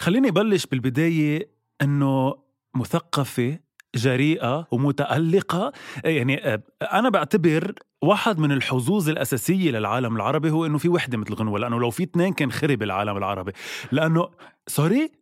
خليني 0.00 0.30
بلش 0.30 0.66
بالبداية 0.66 1.50
أنه 1.82 2.34
مثقفة 2.74 3.58
جريئة 3.94 4.66
ومتألقة. 4.70 5.72
يعني 6.04 6.46
آه، 6.54 6.62
أنا 6.92 7.08
بعتبر 7.08 7.74
واحد 8.02 8.38
من 8.38 8.52
الحظوظ 8.52 9.08
الأساسية 9.08 9.70
للعالم 9.70 10.16
العربي 10.16 10.50
هو 10.50 10.66
أنه 10.66 10.78
في 10.78 10.88
وحدة 10.88 11.18
مثل 11.18 11.34
غنوة 11.34 11.58
لأنه 11.58 11.80
لو 11.80 11.90
في 11.90 12.02
اثنين 12.02 12.32
كان 12.32 12.52
خرب 12.52 12.82
العالم 12.82 13.16
العربي. 13.16 13.52
لأنه 13.92 14.28
سوري 14.66 15.12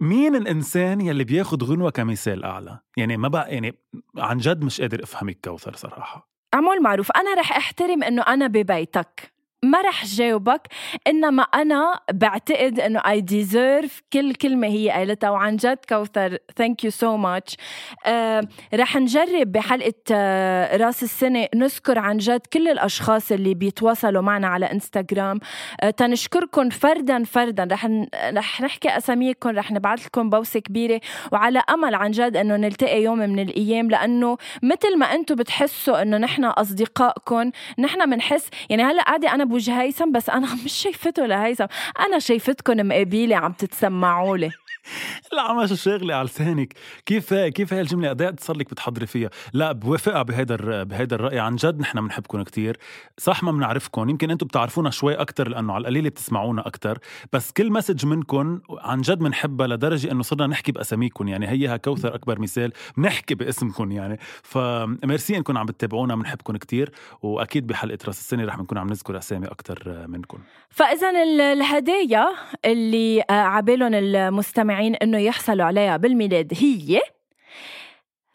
مين 0.00 0.36
الإنسان 0.36 1.00
يلي 1.00 1.24
بياخد 1.24 1.64
غنوة 1.64 1.90
كمثال 1.90 2.44
أعلى؟ 2.44 2.78
يعني 2.96 3.16
ما 3.16 3.28
بقى 3.28 3.54
يعني 3.54 3.78
عن 4.16 4.38
جد 4.38 4.64
مش 4.64 4.80
قادر 4.80 5.02
أفهمك 5.02 5.38
كوثر 5.44 5.76
صراحة. 5.76 6.30
أعمل 6.54 6.82
معروف. 6.82 7.10
أنا 7.12 7.34
رح 7.40 7.56
أحترم 7.56 8.02
أنه 8.02 8.22
أنا 8.22 8.46
ببيتك. 8.46 9.32
ما 9.62 9.80
رح 9.80 10.04
جاوبك 10.04 10.60
إنما 11.06 11.42
أنا 11.42 12.00
بعتقد 12.12 12.80
إنه 12.80 13.00
I 13.06 13.20
deserve 13.20 14.02
كل 14.12 14.34
كلمة 14.34 14.66
هي 14.66 14.90
قالتها 14.90 15.30
وعن 15.30 15.56
جد 15.56 15.78
كوثر 15.88 16.38
thank 16.56 16.84
you 16.84 16.90
so 16.90 17.16
much 17.16 17.56
رح 18.74 18.96
نجرب 18.96 19.52
بحلقة 19.52 19.92
uh, 20.08 20.80
راس 20.80 21.02
السنة 21.02 21.48
نذكر 21.54 21.98
عن 21.98 22.18
جد 22.18 22.40
كل 22.52 22.68
الأشخاص 22.68 23.32
اللي 23.32 23.54
بيتواصلوا 23.54 24.22
معنا 24.22 24.46
على 24.46 24.66
انستغرام 24.66 25.40
uh, 25.84 25.88
تنشكركم 25.88 26.70
فردا 26.70 27.24
فردا. 27.24 27.68
رح. 27.72 27.86
رح 28.14 28.60
نحكي 28.60 28.96
اساميكم 28.96 29.50
رح 29.50 29.72
نبعث 29.72 30.06
لكم 30.06 30.30
بوسة 30.30 30.60
كبيرة. 30.60 31.00
وعلى 31.32 31.62
أمل 31.70 31.94
عن 31.94 32.10
جد 32.10 32.36
إنه 32.36 32.56
نلتقي 32.56 33.02
يوم 33.02 33.18
من 33.18 33.38
الأيام 33.38 33.90
لأنه 33.90 34.36
مثل 34.62 34.98
ما 34.98 35.06
أنتم 35.06 35.34
بتحسوا 35.34 36.02
إنه 36.02 36.18
نحن 36.18 36.44
اصدقائكم 36.44 37.50
نحن 37.78 38.10
بنحس 38.10 38.50
يعني 38.70 38.82
هلأ 38.82 39.02
قاعدة 39.02 39.34
أنا 39.34 39.47
بوجه 39.48 39.80
هيثم 39.82 40.12
بس 40.12 40.30
أنا 40.30 40.54
مش 40.64 40.72
شايفته 40.72 41.26
لهيثم. 41.26 41.66
أنا 42.00 42.18
شايفتكم 42.18 42.88
مقابيلي 42.88 43.34
عم 43.34 43.52
تتسمعوا 43.52 44.36
لي 44.36 44.50
لا 45.32 45.42
عم 45.42 45.66
شغله 45.66 46.14
على 46.14 46.26
لسانك. 46.26 46.74
كيف 47.06 47.34
كيف 47.34 47.72
هاي 47.72 47.80
الجملة؟ 47.80 48.08
قد 48.08 48.40
صار 48.40 48.56
لك 48.56 48.70
بتحضري 48.70 49.06
فيها؟ 49.06 49.30
لا 49.52 49.72
بوافقها 49.72 50.22
بهيدا 50.22 50.82
بهيدا 50.82 51.16
الرأي. 51.16 51.38
عن 51.38 51.56
جد 51.56 51.80
نحن 51.80 52.00
بنحبكم 52.00 52.42
كتير. 52.42 52.78
صح 53.18 53.42
ما 53.42 53.52
بنعرفكم 53.52 54.08
يمكن 54.08 54.30
أنتم 54.30 54.46
بتعرفونا 54.46 54.90
شوي 54.90 55.14
أكثر 55.14 55.48
لأنه 55.48 55.72
على 55.72 55.80
القليله 55.80 56.08
بتسمعونا 56.08 56.66
أكثر 56.66 56.98
بس 57.32 57.52
كل 57.52 57.72
مسج 57.72 58.06
منكم 58.06 58.60
عن 58.70 59.00
جد 59.00 59.18
بنحبها 59.18 59.66
لدرجة 59.66 60.12
إنه 60.12 60.22
صرنا 60.22 60.46
نحكي 60.46 60.72
باساميكم 60.72 61.28
يعني 61.28 61.48
هيها 61.48 61.76
كوثر 61.76 62.14
أكبر 62.14 62.38
مثال. 62.38 62.72
بنحكي 62.96 63.34
باسمكم 63.34 63.92
يعني. 63.92 64.18
فميرسي 64.42 65.36
انكم 65.36 65.58
عم 65.58 65.66
بتتابعونا 65.66 66.14
بنحبكم 66.14 66.56
كتير. 66.56 66.92
وأكيد 67.22 67.66
بحلقة 67.66 67.98
راس 68.06 68.18
السنة 68.18 68.44
رح 68.44 68.58
نكون 68.58 68.78
عم 68.78 68.88
نذكر 68.88 69.18
أسامي 69.18 69.46
أكثر 69.46 70.06
منكم 70.08 70.38
فاذا 70.70 71.10
الهدايا 71.10 72.28
اللي 72.64 73.24
عبالهم 73.30 73.94
المستمعين 73.94 74.77
المستمعين 74.78 74.94
إنه 74.94 75.18
يحصلوا 75.18 75.64
عليها 75.64 75.96
بالميلاد 75.96 76.52
هي 76.56 77.00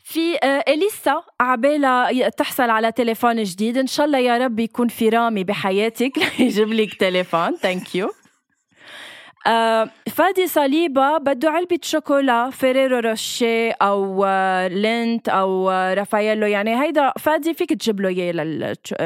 في 0.03 0.37
آه، 0.43 0.63
إليسا 0.67 1.23
عبالها 1.41 2.29
تحصل 2.29 2.69
على 2.69 2.91
تليفون 2.91 3.43
جديد. 3.43 3.77
إن 3.77 3.87
شاء 3.87 4.05
الله 4.05 4.19
يا 4.19 4.37
رب 4.37 4.59
يكون 4.59 4.87
في 4.87 5.09
رامي 5.09 5.43
بحياتك. 5.43 6.11
ليجيب 6.39 6.73
لك 6.73 6.93
تليفون. 6.93 7.55
thank 7.55 7.95
you 7.95 8.11
فادي 10.11 10.47
صليبة 10.47 11.17
بده 11.17 11.49
علبة 11.49 11.79
شوكولا 11.81 12.49
فيريرو 12.49 12.99
روشي 12.99 13.71
أو 13.71 14.25
آه، 14.25 14.67
لينت 14.67 15.29
أو 15.29 15.69
آه، 15.69 15.93
رافاييلو 15.93 16.47
يعني 16.47 16.81
هيدا 16.83 17.13
فادي 17.19 17.53
فيك 17.53 17.69
تجيب 17.69 18.01
له 18.01 18.09
إياه 18.09 18.31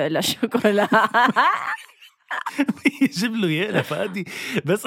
للشوكولا. 0.07 0.87
يجيب 3.01 3.35
له 3.35 3.47
إياه 3.47 3.71
لفادي. 3.71 4.25
بس 4.65 4.83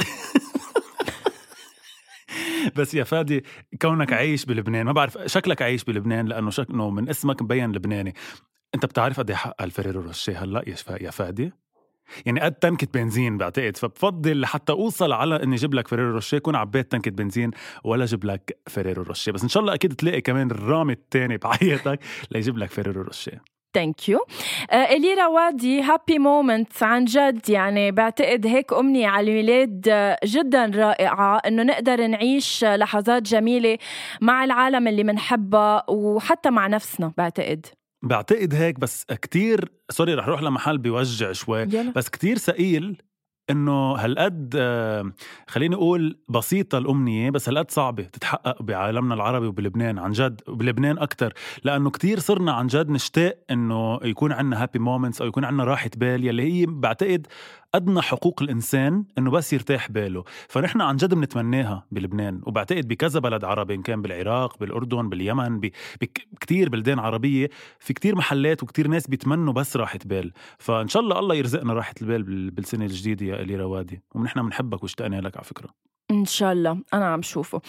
بس 2.76 2.94
يا 2.94 3.04
فادي 3.04 3.44
كونك 3.82 4.12
عايش 4.12 4.44
بلبنان 4.44 4.86
ما 4.86 4.92
بعرف 4.92 5.18
شكلك 5.26 5.62
عايش 5.62 5.84
بلبنان 5.84 6.26
لأنه 6.26 6.50
شكله 6.50 6.90
من 6.90 7.08
اسمك 7.08 7.42
مبين 7.42 7.72
لبناني. 7.72 8.14
أنت 8.74 8.86
بتعرف 8.86 9.18
قد 9.20 9.30
إيه 9.30 9.36
حق 9.36 9.62
ال 9.62 9.67
Ferrero 9.67 10.00
Rocher 10.00 10.42
هلأ 10.44 10.64
يا 11.00 11.10
فادي؟ 11.10 11.52
يعني 12.26 12.40
قد 12.40 12.52
تنكة 12.52 12.86
بنزين 12.94 13.38
بعتقد 13.38 13.76
فبفضل 13.76 14.40
لحتى 14.40 14.72
أوصل 14.72 15.12
على 15.12 15.42
إني 15.42 15.56
أجيب 15.56 15.74
لك 15.74 15.88
Ferrero 15.88 16.10
Rocher 16.10 16.38
كون 16.38 16.56
عبيت 16.56 16.92
تنكة 16.92 17.10
بنزين 17.10 17.50
ولا 17.84 18.04
أجيب 18.04 18.24
لك 18.24 18.58
Ferrero 18.66 19.02
Rocher 19.02 19.32
بس 19.32 19.42
إن 19.42 19.48
شاء 19.48 19.60
الله 19.60 19.74
أكيد 19.74 19.92
تلاقي 19.92 20.20
كمان 20.20 20.50
الرامي 20.50 20.92
الثاني 20.92 21.36
بحياتك 21.36 22.00
ليجيب 22.30 22.58
لك 22.58 22.70
Ferrero 22.70 23.02
Rocher 23.02 23.42
Thank 23.74 24.08
you 24.08 24.18
ألي 24.72 25.26
روادي 25.26 25.82
happy 25.82 26.18
moments 26.18 26.82
عن 26.82 27.04
جد. 27.04 27.50
يعني 27.50 27.90
بعتقد 27.92 28.46
هيك 28.46 28.72
أمنية 28.72 29.08
على 29.08 29.30
الميلاد 29.30 29.88
آه، 29.90 30.18
جدا 30.24 30.66
رائعة 30.74 31.36
إنه 31.36 31.62
نقدر 31.62 32.06
نعيش 32.06 32.64
لحظات 32.64 33.22
جميلة 33.22 33.78
مع 34.20 34.44
العالم 34.44 34.88
اللي 34.88 35.02
بنحبها 35.02 35.84
وحتى 35.90 36.50
مع 36.50 36.66
نفسنا 36.66 37.12
بعتقد. 37.18 37.66
بعتقد 38.02 38.54
هيك 38.54 38.80
بس 38.80 39.04
كتير 39.04 39.72
سوري 39.90 40.14
رح 40.14 40.28
روح 40.28 40.42
لمحل 40.42 40.78
بيوجع 40.78 41.32
شوي 41.32 41.60
يلا. 41.62 41.92
بس 41.96 42.08
كتير 42.08 42.38
ثقيل 42.38 43.02
إنه 43.50 43.92
هالقد 43.92 44.54
آه، 44.58 45.12
خليني 45.48 45.74
أقول 45.74 46.18
بسيطة 46.28 46.78
الأمنية 46.78 47.30
بس 47.30 47.48
هالقد 47.48 47.70
صعبة 47.70 48.02
تتحقق 48.02 48.62
بعالمنا 48.62 49.14
العربي 49.14 49.46
وبلبنان 49.46 49.98
عن 49.98 50.12
جد 50.12 50.40
وبلبنان 50.48 50.98
أكثر 50.98 51.32
لأنه 51.64 51.90
كتير 51.90 52.18
صرنا 52.18 52.52
عن 52.52 52.66
جد 52.66 52.90
نشتاق 52.90 53.38
إنه 53.50 54.00
يكون 54.02 54.32
عندنا 54.32 54.62
happy 54.62 54.78
moments 54.78 55.20
أو 55.20 55.28
يكون 55.28 55.44
عندنا 55.44 55.64
راحة 55.64 55.90
بال 55.96 56.24
يلي 56.24 56.42
هي 56.42 56.66
بعتقد 56.66 57.26
أدنى 57.74 58.02
حقوق 58.02 58.42
الإنسان 58.42 59.04
إنه 59.18 59.30
بس 59.30 59.52
يرتاح 59.52 59.90
باله. 59.90 60.24
فنحن 60.48 60.80
عن 60.80 60.96
جد 60.96 61.14
بنتمناها 61.14 61.86
بلبنان 61.90 62.40
وبعتقد 62.46 62.88
بكذا 62.88 63.20
بلد 63.20 63.44
عربي 63.44 63.74
إن 63.74 63.82
كان 63.82 64.02
بالعراق 64.02 64.58
بالأردن 64.58 65.08
باليمن 65.08 65.60
بكتير 66.00 66.68
بلدان 66.68 66.98
عربية 66.98 67.50
في 67.78 67.92
كتير 67.92 68.16
محلات 68.16 68.62
وكتير 68.62 68.88
ناس 68.88 69.06
بيتمنوا 69.06 69.52
بس 69.52 69.76
راحة 69.76 69.98
بال. 70.04 70.32
فإن 70.58 70.88
شاء 70.88 71.02
الله 71.02 71.18
الله 71.18 71.34
يرزقنا 71.34 71.72
راحة 71.72 71.94
البال 72.02 72.50
بالسنة 72.50 72.84
الجديدة 72.84 73.26
يا 73.26 73.42
ألي 73.42 73.56
روادي. 73.56 74.02
ونحن 74.14 74.42
بنحبك 74.42 74.82
واشتقنا 74.82 75.20
لك 75.20 75.36
على 75.36 75.44
فكرة. 75.44 75.68
ان 76.10 76.24
شاء 76.24 76.52
الله 76.52 76.78
أنا 76.94 77.06
عم 77.06 77.22
شوفه. 77.22 77.60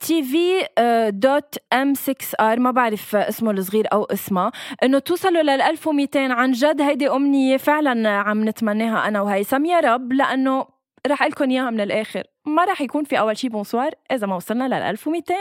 TV 0.00 0.66
dot 1.10 1.54
M 1.72 1.94
6 1.94 2.14
R 2.40 2.60
ما 2.60 2.70
بعرف 2.70 3.16
اسمه 3.16 3.50
الصغير 3.50 3.86
أو 3.92 4.04
اسمها 4.04 4.52
إنه 4.82 4.98
توصلوا 4.98 5.42
لل 5.42 5.62
1200 5.62 6.32
عن 6.32 6.52
جد 6.52 6.80
هيدي 6.80 7.08
أمنية 7.08 7.56
فعلا 7.56 8.08
عم 8.08 8.48
نتمناها 8.48 9.08
أنا 9.08 9.20
وهيثم 9.20 9.64
يا 9.64 9.80
رب 9.80 10.12
لأنه 10.12 10.66
رح 11.06 11.22
لكم 11.22 11.50
إياها 11.50 11.70
من 11.70 11.80
الآخر. 11.80 12.22
ما 12.46 12.64
رح 12.64 12.80
يكون 12.80 13.04
في 13.04 13.18
أول 13.18 13.36
شي 13.36 13.48
bonsoir 13.48 13.90
إذا 14.12 14.26
ما 14.26 14.36
وصلنا 14.36 14.64
لل 14.64 14.74
1200 14.74 15.34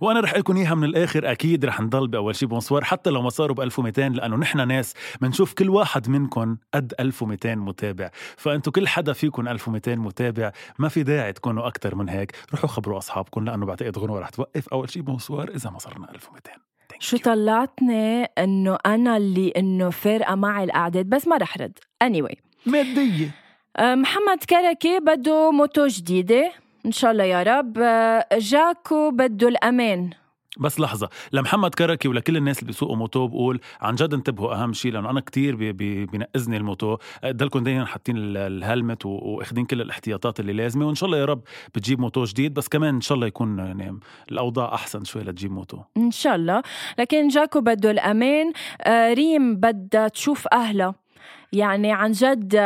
وأنا 0.00 0.20
رح 0.20 0.36
لكم 0.36 0.56
إياها 0.56 0.74
من 0.74 0.84
الآخر. 0.84 1.32
أكيد 1.32 1.64
رح 1.64 1.80
نضل 1.80 2.08
بأول 2.08 2.36
شي 2.36 2.46
bonsoir 2.46 2.84
حتى 2.84 3.10
لو 3.10 3.22
ما 3.22 3.30
صاروا 3.30 3.56
ب 3.56 3.60
1200 3.60 4.08
لأنه 4.08 4.36
نحن 4.36 4.68
ناس 4.68 4.94
بنشوف 5.20 5.52
كل 5.52 5.70
واحد 5.70 6.08
منكم 6.08 6.56
قد 6.74 6.94
1200 7.00 7.54
متابع. 7.54 8.10
فانتم 8.36 8.70
كل 8.70 8.88
حدا 8.88 9.12
فيكم 9.12 9.48
1200 9.48 9.96
متابع 9.96 10.52
ما 10.78 10.88
في 10.88 11.02
داعي 11.02 11.32
تكونوا 11.32 11.66
أكثر 11.66 11.94
من 11.94 12.08
هيك. 12.08 12.32
روحوا 12.52 12.68
خبروا 12.68 12.98
اصحابكم 12.98 13.44
لأنه 13.44 13.66
بعتقد 13.66 13.98
غنوة 13.98 14.20
رح 14.20 14.28
توقف 14.28 14.68
أول 14.68 14.90
شي 14.90 15.00
bonsoir 15.00 15.48
إذا 15.48 15.70
ما 15.70 15.78
صرنا 15.78 16.10
1200 16.14 16.68
شو 17.00 17.16
طلعتني 17.16 18.24
إنه 18.24 18.78
أنا 18.86 19.16
اللي 19.16 19.48
إنه 19.56 19.90
فارقة 19.90 20.34
معي 20.34 20.64
الاعداد 20.64 21.06
بس 21.06 21.28
ما 21.28 21.36
رح 21.36 21.58
رد. 21.58 21.78
Anyway. 22.04 22.34
مادية. 22.66 23.34
أه، 23.76 23.94
محمد 23.94 24.44
كركي 24.50 24.98
بده 25.00 25.50
moto 25.50 25.86
جديدة. 25.86 26.52
إن 26.86 26.92
شاء 26.92 27.10
الله 27.10 27.24
يا 27.24 27.42
رب. 27.42 27.78
أه، 27.78 28.26
جاكو 28.32 29.10
بده 29.10 29.48
الأمان. 29.48 30.10
بس 30.60 30.80
لحظة 30.80 31.08
لمحمد 31.32 31.74
كركي 31.74 32.08
ولكل 32.08 32.36
الناس 32.36 32.58
اللي 32.58 32.66
بيسوقوا 32.66 32.96
moto 32.96 33.26
بقول 33.26 33.60
عن 33.80 33.94
جد 33.94 34.14
انتبهوا 34.14 34.54
أهم 34.54 34.72
شيء 34.72 34.92
لأنه 34.92 35.10
أنا 35.10 35.20
كتير 35.20 35.56
بي 35.56 35.72
بي 35.72 36.06
بينقزني 36.06 36.56
ال 36.56 36.63
moto. 36.63 36.96
ضلكم 37.26 37.64
دايما 37.64 37.86
حاطين 37.86 38.16
الهلمت 38.18 39.06
واخدين 39.06 39.64
كل 39.64 39.80
الاحتياطات 39.80 40.40
اللي 40.40 40.52
لازمة 40.52 40.86
وإن 40.86 40.94
شاء 40.94 41.06
الله 41.06 41.18
يا 41.18 41.24
رب 41.24 41.42
بتجيب 41.74 42.00
موتو 42.00 42.24
جديد. 42.24 42.54
بس 42.54 42.68
كمان 42.68 42.94
إن 42.94 43.00
شاء 43.00 43.16
الله 43.16 43.26
يكون 43.26 43.58
يعني 43.58 44.00
الأوضاع 44.32 44.74
أحسن 44.74 45.04
شوي 45.04 45.22
لتجيب 45.22 45.52
موتو. 45.52 45.78
إن 45.96 46.10
شاء 46.10 46.34
الله. 46.34 46.62
لكن 46.98 47.28
جاكو 47.28 47.60
بده 47.60 47.90
الأمان. 47.90 48.52
آه 48.82 49.12
ريم 49.12 49.56
بدها 49.56 50.08
تشوف 50.08 50.46
أهلها. 50.52 50.94
يعني 51.52 51.92
عن 51.92 52.12
جد 52.12 52.56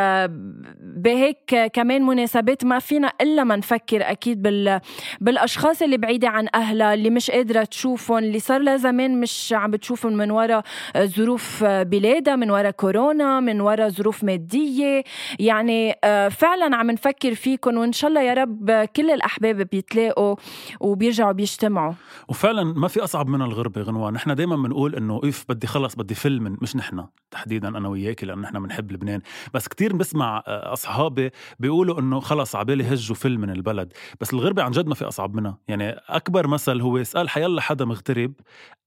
بهيك 0.97 1.71
كمان 1.73 2.03
مناسبات 2.03 2.65
ما 2.65 2.79
فينا 2.79 3.13
إلا 3.21 3.45
ما 3.45 3.57
نفكر 3.57 4.11
أكيد 4.11 4.43
بال 4.43 4.81
بالأشخاص 5.21 5.83
اللي 5.83 5.97
بعيدة 5.97 6.29
عن 6.29 6.49
أهلها 6.55 6.95
اللي 6.95 7.11
مش 7.11 7.31
قادرة 7.31 7.65
تشوفهم 7.65 8.19
اللي 8.19 8.39
صار 8.39 8.61
لها 8.61 8.77
زمان 8.77 9.21
مش 9.21 9.55
عم 9.57 9.71
بتشوفهم 9.71 10.13
من 10.13 10.31
وراء 10.31 10.63
ظروف 10.99 11.65
بلادها 11.65 12.37
من 12.37 12.51
وراء 12.51 12.71
كورونا 12.71 13.41
من 13.41 13.61
وراء 13.61 13.89
ظروف 13.89 14.25
مادية. 14.25 15.05
يعني 15.39 15.95
فعلا 16.31 16.77
عم 16.77 16.91
نفكر 16.91 17.35
فيكم 17.35 17.77
وإن 17.77 17.93
شاء 17.93 18.09
الله 18.09 18.23
يا 18.23 18.35
رب 18.35 18.89
كل 18.97 19.11
الأحباب 19.11 19.57
بيتلاقوا 19.57 20.37
وبيرجعوا 20.81 21.33
بيجتمعوا. 21.33 21.93
وفعلا 22.29 22.65
ما 22.65 22.89
في 22.89 23.05
أصعب 23.05 23.29
من 23.29 23.43
الغربة 23.43 23.83
غنوه 23.83 24.11
نحن 24.11 24.35
دائما 24.35 24.57
بنقول 24.57 24.95
إنه 24.95 25.21
إف 25.25 25.45
بدي 25.49 25.67
خلص 25.67 25.95
بدي 25.95 26.15
فيلم 26.15 26.57
مش 26.63 26.77
نحن 26.77 27.07
تحديدا 27.31 27.69
أنا 27.69 27.89
وياكي 27.89 28.27
لأنه 28.27 28.41
نحن 28.41 28.59
بنحب 28.73 28.93
لبنان. 28.93 29.21
بس 29.55 29.69
كتير 29.69 29.97
بسمع 29.97 30.43
آه، 30.47 30.73
أصحابي 30.73 31.31
بيقولوا 31.59 32.01
إنه 32.01 32.21
خلص 32.21 32.57
عبالي 32.57 32.85
هجوا 32.95 33.17
فيلم 33.17 33.41
من 33.41 33.51
البلد. 33.51 33.93
بس 34.21 34.33
الغربه 34.33 34.63
عن 34.63 34.71
جد 34.71 34.87
ما 34.87 34.95
في 34.95 35.05
أصعب 35.05 35.35
منها. 35.35 35.59
يعني 35.69 35.91
أكبر 36.09 36.47
مثل 36.47 36.81
هو 36.81 36.99
اسأل 36.99 37.29
حيلا 37.29 37.61
حدا 37.61 37.85
مغترب 37.85 38.33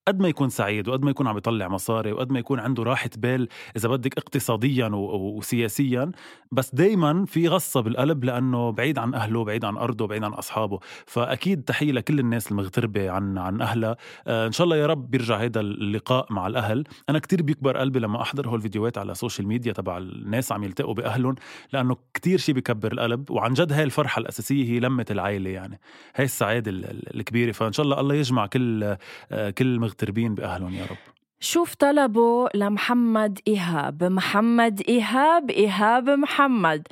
قد 0.07 0.19
ما 0.19 0.27
يكون 0.27 0.49
سعيد 0.49 0.87
وقد 0.87 1.03
ما 1.03 1.11
يكون 1.11 1.27
عم 1.27 1.37
يطلع 1.37 1.67
مصاري 1.67 2.11
وقد 2.11 2.31
ما 2.31 2.39
يكون 2.39 2.59
عنده 2.59 2.83
راحة 2.83 3.09
بال 3.17 3.47
إذا 3.75 3.89
بدك 3.89 4.17
اقتصاديا 4.17 4.89
وسياسيا 4.93 6.11
بس 6.51 6.75
دايما 6.75 7.25
في 7.25 7.47
غصة 7.47 7.81
بالقلب 7.81 8.23
لأنه 8.23 8.71
بعيد 8.71 8.99
عن 8.99 9.13
أهله 9.13 9.43
بعيد 9.43 9.65
عن 9.65 9.77
أرضه 9.77 10.07
بعيد 10.07 10.23
عن 10.23 10.33
أصحابه. 10.33 10.79
فأكيد 11.05 11.63
تحية 11.63 11.91
لكل 11.91 12.19
الناس 12.19 12.51
المغتربة 12.51 13.09
عن 13.09 13.37
عن 13.37 13.61
أهلها. 13.61 13.97
آه 14.27 14.47
إن 14.47 14.51
شاء 14.51 14.65
الله 14.65 14.75
يا 14.75 14.87
رب 14.87 15.11
بيرجع 15.11 15.37
هذا 15.37 15.59
اللقاء 15.59 16.33
مع 16.33 16.47
الأهل. 16.47 16.83
أنا 17.09 17.19
كتير 17.19 17.41
بيكبر 17.41 17.77
قلبي 17.77 17.99
لما 17.99 18.21
أحضر 18.21 18.47
هول 18.47 18.55
الفيديوهات 18.55 18.97
على 18.97 19.11
ال 19.11 19.16
social 19.16 19.47
media 19.47 19.73
تبع 19.73 19.97
الناس 19.97 20.51
عم 20.51 20.63
يلتقوا 20.63 20.93
بأهلهم 20.93 21.35
لأنه 21.73 21.97
كتير 22.13 22.37
شيء 22.37 22.55
بيكبر 22.55 22.91
القلب. 22.91 23.31
وعن 23.31 23.53
جد 23.53 23.73
هاي 23.73 23.83
الفرحة 23.83 24.19
الأساسية 24.19 24.65
هي 24.65 24.79
لمة 24.79 25.05
العائلة 25.11 25.49
يعني. 25.49 25.79
هاي 26.15 26.25
السعادة 26.25 26.71
الكبيرة. 27.15 27.51
فإن 27.51 27.73
شاء 27.73 27.83
الله 27.83 27.99
الله 27.99 28.15
يجمع 28.15 28.45
كل 28.45 28.95
آه 29.31 29.49
كل 29.49 29.79
المغتربين 29.95 30.35
بأهلهم 30.35 30.73
يا 30.73 30.85
رب. 30.85 30.97
شوف 31.39 31.75
طلبه 31.75 32.49
لمحمد 32.55 33.39
إيهاب 33.47 34.03
محمد 34.03 34.81
إيهاب 34.87 35.49
إيهاب 35.49 36.09
محمد. 36.09 36.87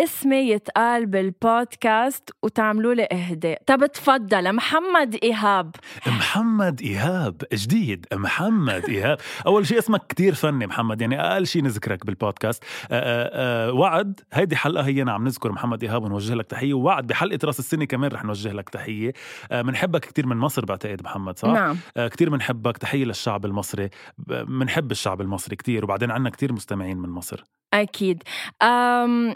اسمي 0.00 0.36
يتقال 0.36 1.06
بالبودكاست 1.06 2.30
وتعملوا 2.42 2.94
لي 2.94 3.08
إهداء. 3.12 3.62
طب 3.66 3.86
تفضل 3.86 4.52
محمد 4.52 5.18
إيهاب. 5.22 5.74
محمد 6.06 6.80
إيهاب 6.80 7.42
جديد. 7.52 8.06
محمد 8.12 8.84
إيهاب. 8.88 9.18
أول 9.46 9.66
شيء 9.66 9.78
اسمك 9.78 10.06
كتير 10.06 10.34
فني 10.34 10.66
محمد 10.66 11.00
يعني 11.00 11.20
أقل 11.20 11.46
شيء 11.46 11.62
نذكرك 11.62 12.06
بالبودكاست. 12.06 12.64
أه 12.64 13.68
أه 13.70 13.72
وعد 13.72 14.20
هيدي 14.32 14.56
حلقة 14.56 14.86
هي 14.86 15.04
عم 15.08 15.24
نذكر 15.24 15.52
محمد 15.52 15.82
إيهاب 15.84 16.02
ونوجه 16.02 16.34
لك 16.34 16.46
تحية. 16.46 16.74
ووعد 16.74 17.06
بحلقة 17.06 17.38
رأس 17.44 17.58
السنة 17.58 17.84
كمان 17.84 18.10
رح 18.10 18.24
نوجه 18.24 18.52
لك 18.52 18.68
تحية. 18.68 19.12
بنحبك 19.50 20.06
أه 20.06 20.08
كتير 20.08 20.26
من 20.26 20.36
مصر 20.36 20.64
بعتقد 20.64 21.02
محمد 21.02 21.38
صح؟ 21.38 21.48
نعم. 21.48 21.76
أه 21.96 22.08
كتير 22.08 22.30
بنحبك 22.30 22.78
تحية 22.78 23.04
للشعب 23.04 23.44
المصري. 23.44 23.90
بنحب 24.28 24.90
الشعب 24.90 25.20
المصري 25.20 25.56
كتير 25.56 25.84
وبعدين 25.84 26.10
عنا 26.10 26.30
كتير 26.30 26.52
مستمعين 26.52 26.98
من 26.98 27.08
مصر. 27.08 27.44
أكيد. 27.74 28.22
أم 28.62 29.34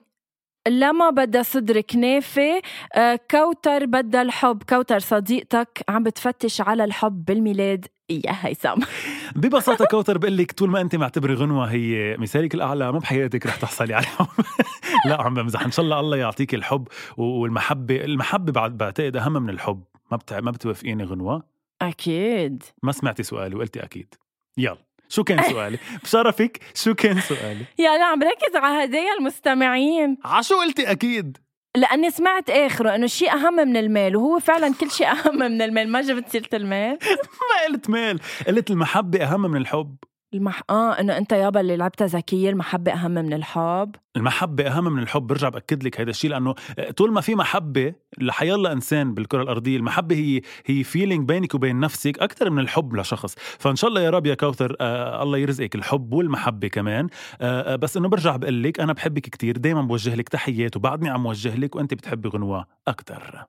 لمى 0.68 1.10
بدها 1.10 1.42
صدر 1.42 1.80
كنافة 1.80 2.62
آه، 2.94 3.20
كوتر 3.30 3.86
بدها 3.86 4.22
الحب. 4.22 4.62
كوتر 4.68 4.98
صديقتك 4.98 5.84
عم 5.88 6.02
بتفتش 6.02 6.60
على 6.60 6.84
الحب 6.84 7.24
بالميلاد. 7.24 7.86
يا 8.10 8.36
هيثم 8.40 8.80
ببساطة 9.36 9.84
كوتر 9.84 10.18
بقول 10.18 10.36
لك 10.36 10.52
طول 10.52 10.70
ما 10.70 10.80
أنت 10.80 10.96
معتبرة 10.96 11.34
غنوة 11.34 11.66
هي 11.66 12.16
مثالك 12.16 12.54
الأعلى 12.54 12.92
ما 12.92 12.98
بحياتك 12.98 13.46
رح 13.46 13.56
تحصلي 13.56 13.94
على 13.94 14.02
الحب. 14.04 14.26
لا 15.08 15.22
عم 15.22 15.34
بمزح. 15.34 15.62
إن 15.62 15.70
شاء 15.70 15.84
الله 15.84 16.00
الله 16.00 16.16
يعطيك 16.16 16.54
الحب 16.54 16.88
والمحبة. 17.16 18.04
المحبة 18.04 18.52
بعد 18.52 18.76
بعتقد 18.76 19.16
أهم 19.16 19.32
من 19.32 19.50
الحب. 19.50 19.82
ما. 20.12 20.18
ما 20.40 20.50
بتوافقيني 20.50 21.04
غنوة. 21.04 21.42
أكيد. 21.82 22.62
ما 22.82 22.92
سمعتي 22.92 23.22
سؤالي 23.22 23.56
وقلتي 23.56 23.84
أكيد. 23.84 24.14
يلا. 24.58 24.83
شو 25.08 25.24
كان 25.24 25.42
سؤالي؟ 25.52 25.78
بشرفك 26.04 26.58
شو 26.74 26.94
كان 26.94 27.20
سؤالي؟ 27.20 27.64
يا 27.78 27.98
لا 27.98 28.04
عم 28.04 28.22
ركز 28.22 28.56
على 28.56 28.84
هدايا 28.84 29.14
المستمعين 29.18 30.16
عشو 30.24 30.60
قلتي 30.60 30.90
أكيد؟ 30.90 31.38
لأني 31.76 32.10
سمعت 32.10 32.50
آخره 32.50 32.94
إنه 32.94 33.04
الشيء 33.04 33.32
أهم 33.32 33.54
من 33.54 33.76
المال 33.76 34.16
وهو 34.16 34.38
فعلا 34.38 34.74
كل 34.80 34.90
شيء 34.90 35.10
أهم 35.10 35.38
من 35.38 35.62
المال 35.62 35.88
ما 35.88 36.00
جبت 36.00 36.28
سيرة 36.28 36.48
المال 36.54 36.98
ما 37.50 37.66
قلت 37.68 37.90
مال 37.90 38.20
قلت 38.46 38.70
المحبة 38.70 39.24
أهم 39.24 39.50
من 39.50 39.56
الحب 39.60 39.96
المح... 40.34 40.62
آه 40.70 41.00
إنه 41.00 41.16
أنت 41.16 41.32
يابا 41.32 41.60
اللي 41.60 41.76
لعبتها 41.76 42.06
ذكية 42.06 42.50
المحبة 42.50 42.92
أهم 42.92 43.10
من 43.10 43.32
الحب. 43.32 43.96
المحبة 44.16 44.66
أهم 44.66 44.92
من 44.92 45.02
الحب 45.02 45.22
برجع 45.22 45.48
بأكد 45.48 45.84
لك 45.84 46.00
هذا 46.00 46.10
الشيء 46.10 46.30
لأنه 46.30 46.54
طول 46.96 47.12
ما 47.12 47.20
في 47.20 47.34
محبة 47.34 47.94
لحيالله 48.18 48.72
إنسان 48.72 49.14
بالكرة 49.14 49.42
الأرضية 49.42 49.76
المحبة 49.76 50.16
هي 50.16 50.40
هي 50.66 50.84
feeling 50.84 51.28
بينك 51.28 51.54
وبين 51.54 51.80
نفسك 51.80 52.18
أكثر 52.18 52.50
من 52.50 52.58
الحب 52.58 52.96
لشخص. 52.96 53.34
فإن 53.58 53.76
شاء 53.76 53.90
الله 53.90 54.00
يا 54.00 54.10
رب 54.10 54.26
يا 54.26 54.34
كوثر 54.34 54.76
آه 54.80 55.22
الله 55.22 55.38
يرزقك 55.38 55.74
الحب 55.74 56.12
والمحبة 56.12 56.68
كمان. 56.68 57.08
آه, 57.40 57.72
آه، 57.72 57.76
بس 57.76 57.96
إنه 57.96 58.08
برجع 58.08 58.36
بقول 58.36 58.62
لك 58.62 58.80
أنا 58.80 58.92
بحبك 58.92 59.22
كتير 59.22 59.56
دايما 59.56 59.82
بوجه 59.82 60.14
لك 60.14 60.28
تحيات 60.28 60.76
وبعدني 60.76 61.10
عم 61.10 61.26
وجه 61.26 61.56
لك 61.56 61.76
وأنت 61.76 61.94
بتحبي 61.94 62.28
غنوة 62.28 62.66
أكثر 62.88 63.46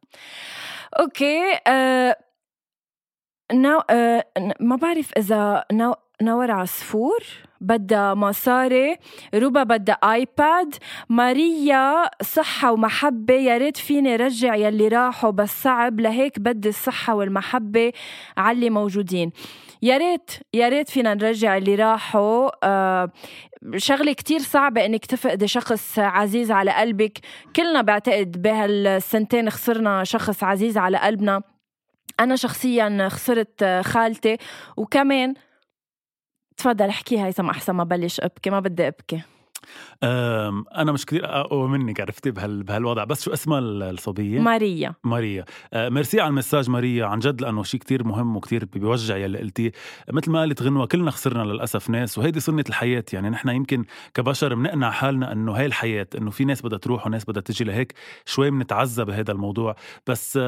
okay 1.00 1.60
آه... 1.67 2.17
نو... 3.56 3.82
آه... 3.89 4.26
ما 4.60 4.76
بعرف 4.76 5.12
إذا 5.18 5.65
نو... 5.72 5.94
نور 6.22 6.52
عصفور 6.52 7.24
بدها 7.62 8.13
مصاري 8.13 8.98
روبا 9.36 9.63
بدها 9.63 9.96
آيباد 9.96 10.76
ماريا 11.10 12.10
صحة 12.22 12.72
ومحبة 12.72 13.34
يا 13.34 13.58
ريت 13.58 13.78
فيني 13.78 14.15
رجع 14.15 14.56
يلي 14.56 14.88
راحوا 14.88 15.32
بس 15.32 15.63
صعب 15.63 16.00
لهيك 16.00 16.39
بدي 16.39 16.70
الصحة 16.70 17.15
والمحبة 17.15 17.91
اللي 18.39 18.70
موجودين. 18.70 19.32
يا 19.82 19.98
ريت 19.98 20.32
يا 20.54 20.70
ريت 20.70 20.89
فينا 20.89 21.13
نرجع 21.13 21.58
اللي 21.58 21.76
راحوا 21.76 22.50
آه 22.63 23.12
شغلة 23.78 24.13
كتير 24.13 24.39
صعبة 24.39 24.86
إنك 24.86 25.06
تفقدي 25.06 25.48
شخص 25.48 26.00
عزيز 26.00 26.52
على 26.52 26.72
قلبك. 26.72 27.20
كلنا 27.56 27.82
بعتقد 27.82 28.41
بهالسنتين 28.41 29.50
خسرنا 29.50 30.04
شخص 30.04 30.44
عزيز 30.44 30.78
على 30.78 30.98
قلبنا. 30.98 31.41
أنا 32.19 32.36
شخصيا 32.36 33.10
خسرت 33.10 33.63
خالتي 33.82 34.38
وكمان 34.78 35.34
تفضل 36.58 36.89
احكي 36.89 37.23
هيثم 37.23 37.49
أحسن 37.49 37.73
ما 37.73 37.84
بلش 37.84 38.19
أبكي 38.19 38.49
ما 38.49 38.60
بدي 38.60 38.88
أبكي. 38.88 39.21
أنا 40.04 40.92
مش 40.92 41.06
كثير 41.06 41.26
اقوى 41.26 41.68
منك 41.68 42.02
عرفتي 42.02 42.32
بهال 42.32 42.64
بهالوضع. 42.64 43.04
بس 43.04 43.24
شو 43.24 43.34
اسمها 43.34 43.60
الصبية؟ 43.60 44.40
ماريا. 44.40 44.94
ماريا. 45.04 45.46
آه، 45.74 45.90
ميرسي 45.90 46.22
على 46.22 46.30
المساج 46.30 46.70
ماريا 46.70 47.06
عن 47.06 47.20
جد 47.20 47.42
لأنه 47.42 47.64
شيء 47.64 47.80
كتير 47.80 48.04
مهم 48.04 48.38
وكتير 48.38 48.66
بيوجع 48.66 49.18
يلي 49.18 49.38
قلتيه 49.38 49.72
مثل 50.12 50.32
ما 50.32 50.40
قالت 50.40 50.62
غنوة 50.62 50.86
كلنا 50.86 51.12
خسرنا 51.12 51.44
للأسف 51.44 51.90
ناس 51.90 52.18
وهيدي 52.18 52.40
سنة 52.40 52.64
الحياة. 52.70 53.04
يعني 53.14 53.30
نحن 53.30 53.50
يمكن 53.50 53.86
كبشر 54.14 54.56
بنقنع 54.56 54.92
حالنا 54.92 55.32
إنه 55.32 55.52
هاي 55.52 55.66
الحياة 55.66 56.08
إنه 56.18 56.32
في 56.32 56.46
ناس 56.46 56.62
بدها 56.62 56.78
تروح 56.78 57.08
وناس 57.08 57.26
بدها 57.26 57.42
تجي 57.42 57.64
لهيك 57.64 57.94
شوي 58.26 58.52
بنتعذب 58.52 59.06
بهذا 59.06 59.32
الموضوع. 59.32 59.76
بس 60.08 60.40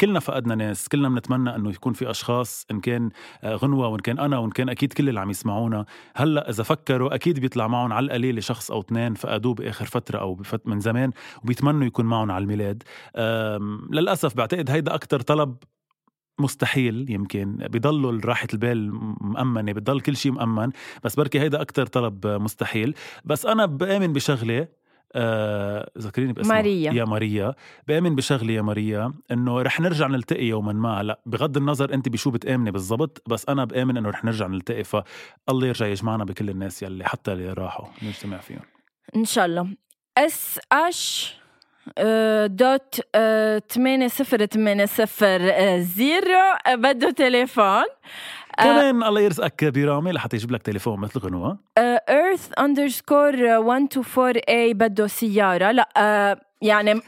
كلنا 0.00 0.20
فقدنا 0.20 0.54
ناس. 0.54 0.88
كلنا 0.88 1.08
بنتمنى 1.08 1.56
إنه 1.56 1.70
يكون 1.70 1.92
في 1.92 2.10
أشخاص 2.10 2.66
إن 2.70 2.80
كان 2.80 3.10
آه، 3.44 3.54
غنوة 3.54 3.88
وإن 3.88 4.00
كان 4.00 4.18
أنا 4.18 4.38
وإن 4.38 4.50
كان 4.50 4.68
أكيد 4.68 4.92
كل 4.92 5.08
اللي 5.08 5.20
عم 5.20 5.30
يسمعونا. 5.30 5.84
هلأ 6.16 6.50
إذا 6.50 6.62
فكروا 6.62 7.14
أكيد 7.14 7.40
بيطلع 7.40 7.66
معهم 7.68 7.92
على 7.92 8.06
القليله 8.06 8.40
شخص 8.40 8.70
أو 8.76 8.80
اثنين 8.80 9.14
فقدوه 9.14 9.54
باخر 9.54 9.84
فترة 9.84 10.18
أو 10.18 10.34
بفت 10.34 10.66
من 10.66 10.80
زمان 10.80 11.10
وبيتمنوا 11.42 11.86
يكون 11.86 12.06
معهم 12.06 12.30
على 12.30 12.42
الميلاد. 12.42 12.82
للأسف 13.90 14.36
بعتقد 14.36 14.70
هيدا 14.70 14.94
أكثر 14.94 15.20
طلب 15.20 15.56
مستحيل 16.38 17.10
يمكن. 17.10 17.56
بضلوا 17.56 18.20
راحة 18.24 18.48
البال 18.52 18.94
مأمنة 19.20 19.72
بضل 19.72 20.00
كل 20.00 20.16
شيء 20.16 20.32
مأمن 20.32 20.70
بس 21.04 21.14
بركي 21.16 21.40
هيدا 21.40 21.60
أكتر 21.60 21.86
طلب 21.86 22.26
مستحيل. 22.26 22.94
بس 23.24 23.46
أنا 23.46 23.66
بآمن 23.66 24.12
بشغلة 24.12 24.68
آه 25.14 25.90
ذكريني 25.98 26.32
باسمها. 26.32 26.56
ماريا. 26.56 26.92
يا 26.92 27.04
ماريا. 27.04 27.54
بآمن 27.88 28.14
بشغلة 28.14 28.52
يا 28.52 28.62
ماريا 28.62 29.12
إنه 29.30 29.62
رح 29.62 29.80
نرجع 29.80 30.06
نلتقي 30.06 30.44
يوما 30.44 30.72
ما. 30.72 31.00
هلا 31.00 31.20
بغض 31.26 31.56
النظر 31.56 31.94
أنت 31.94 32.08
بشو 32.08 32.30
بتآمني 32.30 32.70
بالضبط 32.70 33.22
بس 33.28 33.48
أنا 33.48 33.64
بآمن 33.64 33.96
إنه 33.96 34.10
رح 34.10 34.24
نرجع 34.24 34.46
نلتقي. 34.46 34.84
فالله 34.84 35.66
يرجع 35.66 35.86
يجمعنا 35.86 36.24
بكل 36.24 36.50
الناس 36.50 36.82
يلي 36.82 37.04
حتى 37.04 37.32
اللي 37.32 37.52
راحوا 37.52 37.86
نجتمع 38.02 38.38
فيهم. 38.38 38.62
إن 39.16 39.24
شاء 39.24 39.46
الله. 39.46 39.68
SH 40.18 41.34
dot 42.46 43.00
ثمانية 43.72 44.08
صفر 44.08 44.46
ثمانية 44.46 44.84
صفر 44.84 45.40
zero. 45.78 46.54
بده 46.68 47.10
تليفون. 47.10 47.84
كمان 48.58 49.02
الله 49.02 49.20
يرزقك 49.20 49.64
برامي 49.64 50.12
لحتى 50.12 50.36
يجيب 50.36 50.50
لك 50.50 50.62
تليفون 50.62 51.00
مثل 51.00 51.20
غنوة. 51.20 51.58
Earth 51.78 52.48
underscore 52.58 53.36
124 53.36 54.36
اي 54.48 54.74
بده 54.74 55.06
سيارة. 55.06 55.70
لا 55.72 56.40
يعني 56.62 57.00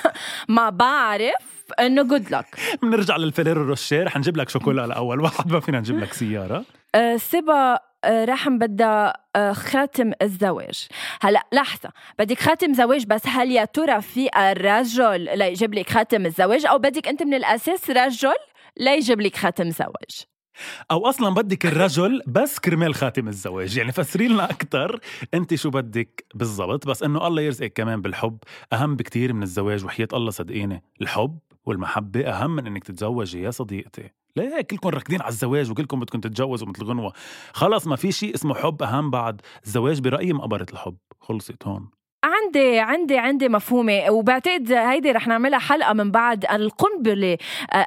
ما 0.48 0.70
بعرف 0.70 1.72
إنه 1.80 2.02
جود 2.02 2.30
لك 2.30 2.46
بنرجع 2.82 3.16
لل 3.16 3.26
Ferrero 3.26 3.62
Rocher. 3.62 4.08
حنجيب 4.08 4.36
لك 4.36 4.48
شوكولا 4.48 4.86
لأول 4.86 5.20
واحد 5.20 5.52
ما 5.52 5.60
فينا 5.60 5.78
نجيب 5.78 5.98
لك 5.98 6.12
سيارة. 6.12 6.64
uh, 6.96 7.16
سبا 7.16 7.78
رحم 8.06 8.58
بدها 8.58 9.12
خاتم 9.52 10.12
الزواج. 10.22 10.88
هلا 11.20 11.46
لحظة 11.52 11.90
بدك 12.18 12.38
خاتم 12.38 12.74
زواج 12.74 13.06
بس 13.06 13.26
هل 13.26 13.50
يا 13.50 13.64
ترى 13.64 14.00
في 14.00 14.28
الرجل 14.36 15.38
ليجيب 15.38 15.74
لك 15.74 15.90
خاتم 15.90 16.26
الزواج؟ 16.26 16.66
أو 16.66 16.78
بدك 16.78 17.08
أنت 17.08 17.22
من 17.22 17.34
الأساس 17.34 17.90
رجل 17.90 18.34
ليجيب 18.76 19.20
لك 19.20 19.36
خاتم 19.36 19.70
زواج؟ 19.70 20.24
أو 20.90 21.08
أصلا 21.08 21.34
بدك 21.34 21.66
الرجل 21.66 22.22
بس 22.26 22.58
كرمال 22.58 22.94
خاتم 22.94 23.28
الزواج. 23.28 23.76
يعني 23.76 23.92
فسري 23.92 24.28
لنا 24.28 24.44
أكثر 24.44 25.00
أنت 25.34 25.54
شو 25.54 25.70
بدك 25.70 26.24
بالضبط. 26.34 26.86
بس 26.86 27.02
إنه 27.02 27.26
الله 27.26 27.42
يرزقك 27.42 27.72
كمان 27.72 28.02
بالحب. 28.02 28.38
أهم 28.72 28.96
بكتير 28.96 29.32
من 29.32 29.42
الزواج 29.42 29.84
وحياة 29.84 30.08
الله 30.12 30.30
صدقيني 30.30 30.82
الحب. 31.00 31.38
والمحبة 31.64 32.20
أهم 32.20 32.50
من 32.50 32.66
إنك 32.66 32.84
تتزوجي 32.84 33.42
يا 33.42 33.50
صديقتي. 33.50 34.10
ليه 34.36 34.60
كلكم 34.60 34.88
راكدين 34.88 35.20
على 35.20 35.28
الزواج 35.28 35.70
وكلكم 35.70 36.00
بدكم 36.00 36.20
تتجوزوا 36.20 36.68
مثل 36.68 36.84
غنوة. 36.84 37.12
خلص 37.52 37.86
ما 37.86 37.96
في 37.96 38.12
شيء 38.12 38.34
اسمه 38.34 38.54
حب 38.54 38.82
أهم 38.82 39.10
بعد 39.10 39.40
الزواج 39.64 40.00
برأيي 40.00 40.32
مقبرة 40.32 40.66
الحب. 40.72 40.96
خلصت 41.20 41.66
هون. 41.66 41.90
عندي 42.24 42.78
عندي 42.78 43.18
عندي 43.18 43.48
مفهومة. 43.48 44.10
وبعتقد 44.10 44.72
هيدي 44.72 45.12
رح 45.12 45.28
نعملها 45.28 45.58
حلقة 45.58 45.92
من 45.92 46.10
بعد 46.10 46.44
القنبلة 46.44 47.38
آه، 47.72 47.86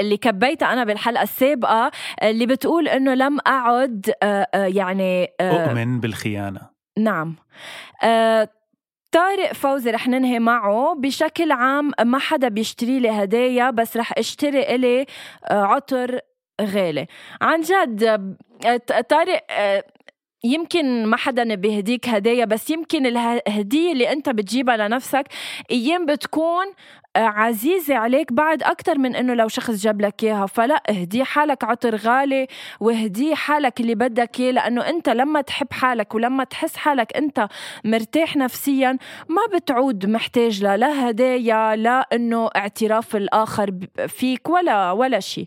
اللي 0.00 0.16
كبيتها 0.16 0.72
أنا 0.72 0.84
بالحلقة 0.84 1.22
السابقة 1.22 1.90
اللي 2.22 2.46
بتقول 2.46 2.88
إنه 2.88 3.14
لم 3.14 3.38
أعد 3.46 4.12
آه، 4.22 4.48
آه، 4.54 4.66
يعني 4.66 5.28
أؤمن 5.40 6.00
بالخيانة. 6.00 6.60
نعم. 6.98 7.36
طارق 9.16 9.52
فوزي 9.52 9.90
رح 9.90 10.08
ننهي 10.08 10.38
معه. 10.38 10.94
بشكل 10.98 11.52
عام 11.52 11.90
ما 12.04 12.18
حدا 12.18 12.48
بيشتري 12.48 12.98
لي 13.00 13.10
هدايا 13.10 13.70
بس 13.70 13.96
رح 13.96 14.12
اشتري 14.18 14.74
إلي 14.74 15.06
عطر 15.50 16.20
غالي. 16.60 17.06
عن 17.40 17.60
جد 17.60 18.36
طارق 19.08 19.40
يمكن 20.46 21.06
ما 21.06 21.16
حدا 21.16 21.54
بيهديك 21.54 22.08
هدايا 22.08 22.44
بس 22.44 22.70
يمكن 22.70 23.06
الهدية 23.06 23.92
اللي 23.92 24.12
انت 24.12 24.28
بتجيبها 24.28 24.76
لنفسك 24.76 25.24
أيام 25.70 26.06
بتكون 26.06 26.66
آه، 27.16 27.18
عزيزة 27.18 27.94
عليك 27.94 28.32
بعد 28.32 28.62
أكتر 28.62 28.98
من 28.98 29.16
إنه 29.16 29.34
لو 29.34 29.48
شخص 29.48 29.70
جاب 29.70 30.00
لك 30.00 30.24
إياها. 30.24 30.46
فلا 30.46 30.82
اهدي 30.90 31.24
حالك 31.24 31.64
عطر 31.64 31.96
غالي 31.96 32.46
واهدي 32.80 33.34
حالك 33.34 33.80
اللي 33.80 33.94
بدك 33.94 34.40
إياه 34.40 34.50
لأنه 34.52 34.88
أنت 34.88 35.08
لما 35.08 35.40
تحب 35.40 35.72
حالك 35.72 36.14
ولما 36.14 36.44
تحس 36.44 36.76
حالك 36.76 37.16
أنت 37.16 37.48
مرتاح 37.84 38.36
نفسيا 38.36 38.98
ما 39.28 39.58
بتعود 39.58 40.06
محتاج 40.06 40.64
لا 40.64 41.10
هدايا 41.10 41.76
لا 41.76 42.08
إنه 42.12 42.50
اعتراف 42.56 43.16
الآخر 43.16 43.70
فيك 44.08 44.48
ولا 44.48 44.92
ولا 44.92 45.20
شيء. 45.20 45.46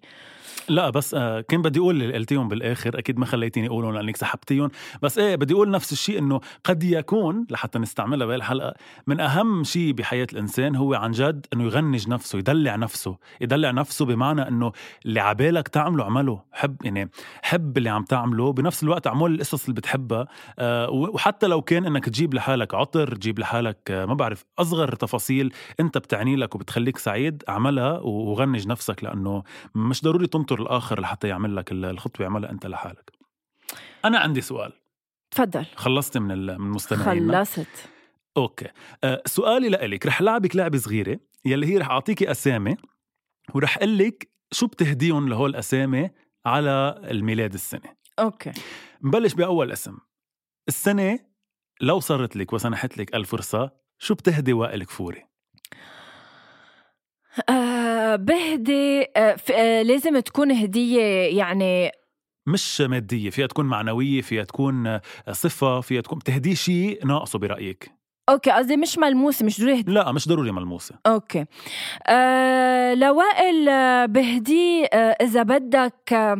لا 0.70 0.90
بس 0.90 1.14
آه 1.14 1.42
كان 1.42 1.62
بدي 1.62 1.80
أقول 1.80 2.04
اللي 2.04 2.14
قلتيهم 2.14 2.48
بالآخر 2.48 3.00
أكيد 3.00 3.20
ما 3.20 3.26
خليتيني 3.26 3.68
أقولهم 3.68 3.94
لأنك 3.94 4.18
سحبتيهم. 4.18 4.70
بس 5.02 5.18
إيه 5.18 5.36
بدي 5.36 5.54
أقول 5.54 5.72
نفس 5.72 5.92
الشيء 5.92 6.20
إنه 6.20 6.40
قد 6.64 6.84
يكون 6.84 7.46
لحتى 7.50 7.80
نستعملها 7.80 8.28
بهالحلقة 8.28 8.74
من 9.08 9.20
أهم 9.20 9.64
شيء 9.64 9.92
بحياة 9.94 10.28
الإنسان 10.34 10.76
هو 10.76 10.94
عن 10.94 11.12
جد 11.12 11.46
إنه 11.54 11.64
يغنج 11.64 12.10
نفسه 12.10 12.40
يدلع 12.40 12.76
نفسه 12.76 13.18
يدلع 13.42 13.72
نفسه 13.72 14.06
بمعنى 14.06 14.48
إنه 14.48 14.72
اللي 15.06 15.20
عبالك 15.20 15.68
تعمله 15.68 16.04
اعمله. 16.04 16.42
حب 16.52 16.76
يعني 16.84 17.10
حب 17.42 17.78
اللي 17.78 17.90
عم 17.90 18.04
تعمله 18.04 18.54
بنفس 18.54 18.84
الوقت 18.84 19.08
اعمل 19.08 19.32
القصص 19.32 19.64
اللي 19.64 19.76
بتحبها 19.76 20.28
آه 20.60 20.90
وحتى 20.90 21.48
لو 21.48 21.62
كان 21.62 21.86
إنك 21.86 22.06
تجيب 22.06 22.34
لحالك 22.34 22.74
عطر 22.74 23.16
تجيب 23.16 23.40
لحالك 23.40 23.78
آه 23.92 24.06
ما 24.06 24.14
بعرف 24.14 24.46
أصغر 24.60 24.96
تفاصيل 24.96 25.54
أنت 25.80 25.98
بتعني 25.98 26.36
لك 26.36 26.56
وبتخليك 26.56 26.98
سعيد 26.98 27.44
اعملها 27.50 28.00
وغنج 28.00 28.68
نفسك 28.68 29.04
لأنه 29.04 29.44
مش 29.76 30.04
ضروري 30.04 30.28
تنطر 30.28 30.59
الآخر 30.62 31.02
لحتى 31.02 31.28
يعمل 31.28 31.56
لك 31.56 31.72
الخطوة 31.72 32.24
يعملها 32.24 32.52
أنت 32.52 32.66
لحالك. 32.66 33.12
أنا 34.06 34.20
عندي 34.20 34.42
سؤال. 34.42 34.74
تفضل. 35.32 35.66
خلصت 35.76 36.18
من 36.18 36.28
من 36.28 36.50
المستمعين 36.50 37.32
خلصت. 37.32 37.90
okay. 38.38 38.68
أه 39.04 39.22
سؤالي 39.26 39.70
لإلك. 39.70 40.06
رح 40.06 40.22
لعبك 40.22 40.56
لعبة 40.56 40.78
صغيرة 40.78 41.20
يلي 41.46 41.68
هي 41.68 41.78
رح 41.78 41.90
أعطيكي 41.90 42.32
أسامي 42.32 42.78
ورح 43.54 43.78
أقول 43.78 43.98
لك 43.98 44.30
شو 44.52 44.68
بتهديهم 44.68 45.30
لهول 45.30 45.50
الأسامي 45.50 46.10
على 46.46 47.02
الميلاد 47.12 47.54
السنة. 47.54 47.96
okay. 48.20 48.52
نبلش 49.04 49.34
بأول 49.34 49.72
اسم. 49.72 49.98
السنة 50.68 51.20
لو 51.82 52.00
صارت 52.00 52.36
لك 52.36 52.54
وسنحت 52.54 52.98
لك 52.98 53.16
الفرصه 53.16 53.72
شو 54.00 54.14
بتهدي 54.14 54.54
وائل 54.54 54.84
كفوري 54.84 55.26
آه 57.50 57.69
بهدي 58.16 59.02
آه 59.18 59.36
آه 59.54 59.82
لازم 59.82 60.20
تكون 60.20 60.52
هدية 60.52 61.02
يعني 61.38 61.92
مش 62.48 62.82
مادية 62.82 63.30
فيها 63.30 63.48
تكون 63.48 63.66
معنوية 63.66 64.22
فيها 64.22 64.44
تكون 64.44 64.88
آه، 64.88 65.02
صفة 65.32 65.82
فيها 65.82 66.02
تكون 66.02 66.20
بتهديه 66.20 66.54
شيء 66.54 67.06
ناقصه 67.06 67.40
برأيك. 67.40 67.92
okay 68.30 68.52
قصدي 68.52 68.78
مش 68.78 68.98
ملموسة 68.98 69.46
مش 69.46 69.62
ضروري 69.62 69.84
لا 69.88 70.12
مش 70.12 70.28
ضروري 70.28 70.52
ملموسة. 70.52 70.96
okay. 71.08 71.46
آه 72.08 72.94
لوائل 72.94 73.66
بهدي 74.08 74.86
إذا 75.22 75.44
بدك 75.44 76.40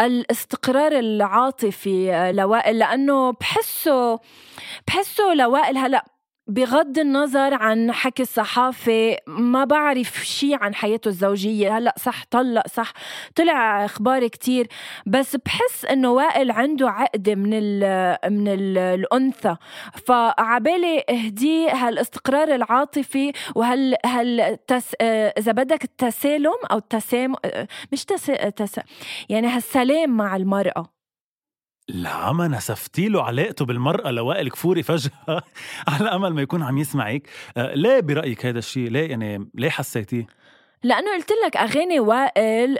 الاستقرار 0.00 0.98
العاطفي 0.98 2.32
لوائل 2.34 2.78
لأنه 2.78 3.30
بحسه 3.32 4.20
بحسه 4.86 5.34
لوائل 5.34 5.78
هلأ 5.78 6.04
بغض 6.48 6.98
النظر 6.98 7.54
عن 7.54 7.92
حكي 7.92 8.22
الصحافة 8.22 9.16
ما 9.26 9.64
بعرف 9.64 10.24
شيء 10.26 10.62
عن 10.62 10.74
حياته 10.74 11.08
الزوجية. 11.08 11.78
هلأ 11.78 11.94
صح 11.98 12.24
طلق 12.30 12.68
صح 12.68 12.92
طلع 13.34 13.84
أخبار 13.84 14.26
كتير 14.26 14.66
بس 15.06 15.36
بحس 15.36 15.84
إنه 15.84 16.10
وائل 16.10 16.50
عنده 16.50 16.90
عقدة 16.90 17.34
من 17.34 17.50
ال 17.52 18.32
من 18.32 18.48
ال 18.48 18.78
الأنثى. 18.78 19.56
فعبالي 20.06 21.04
اهديه 21.10 21.72
هالاستقرار 21.72 22.54
العاطفي 22.54 23.32
وهال 23.54 23.94
هال 24.06 24.58
تس 24.66 24.94
إذا 25.38 25.52
بدك 25.52 25.84
التسالم 25.84 26.58
أو 26.70 26.78
التسام 26.78 27.34
مش 27.92 28.04
تس, 28.04 28.26
تس 28.56 28.80
يعني 29.28 29.46
هالسلام 29.46 30.10
مع 30.10 30.36
المرأة. 30.36 30.97
لا 31.88 32.32
ما 32.32 32.48
نسفتي 32.48 33.08
له 33.08 33.22
علاقته 33.22 33.64
بالمرأة 33.64 34.10
لوائل 34.10 34.50
كفوري 34.50 34.82
فجأة. 34.82 35.10
على 35.88 36.08
أمل 36.08 36.34
ما 36.34 36.42
يكون 36.42 36.62
عم 36.62 36.78
يسمعك 36.78 37.28
آه 37.56 37.74
ليه 37.74 38.00
برأيك 38.00 38.46
هذا 38.46 38.58
الشيء 38.58 38.90
ليه 38.90 39.10
يعني 39.10 39.50
ليه 39.54 39.70
حسيتيه؟ 39.70 40.26
لأنه 40.82 41.14
قلت 41.16 41.30
لك 41.46 41.56
أغاني 41.56 42.00
وائل 42.00 42.78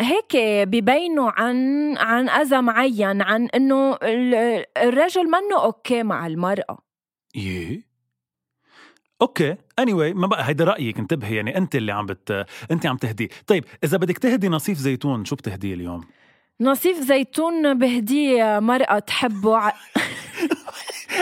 هيك 0.00 0.36
ببينوا 0.68 1.30
عن 1.30 1.56
عن 1.96 2.28
أذى 2.28 2.60
معين 2.60 3.22
عن 3.22 3.48
إنه 3.54 3.98
الرجل 4.76 5.24
منه 5.24 5.64
okay 5.64 6.02
مع 6.02 6.26
المرأة. 6.26 6.78
يي 7.36 7.84
okay. 9.22 9.56
any 9.78 9.92
anyway, 9.92 10.16
ما 10.16 10.26
بقى 10.26 10.48
هيدا 10.48 10.64
رأيك. 10.64 10.98
انتبهي 10.98 11.36
يعني 11.36 11.58
أنت 11.58 11.76
اللي 11.76 11.92
عم 11.92 12.06
بت 12.06 12.46
أنت 12.70 12.86
عم 12.86 12.96
تهدي. 12.96 13.30
طيب 13.46 13.64
إذا 13.84 13.96
بدك 13.96 14.18
تهدي 14.18 14.48
نصيف 14.48 14.78
زيتون 14.78 15.24
شو 15.24 15.36
بتهديه 15.36 15.74
اليوم؟ 15.74 16.04
نصيف 16.60 16.98
زيتون 16.98 17.78
بهديه 17.78 18.58
مرأة 18.58 18.98
تحبه 18.98 19.56
ع... 19.56 19.72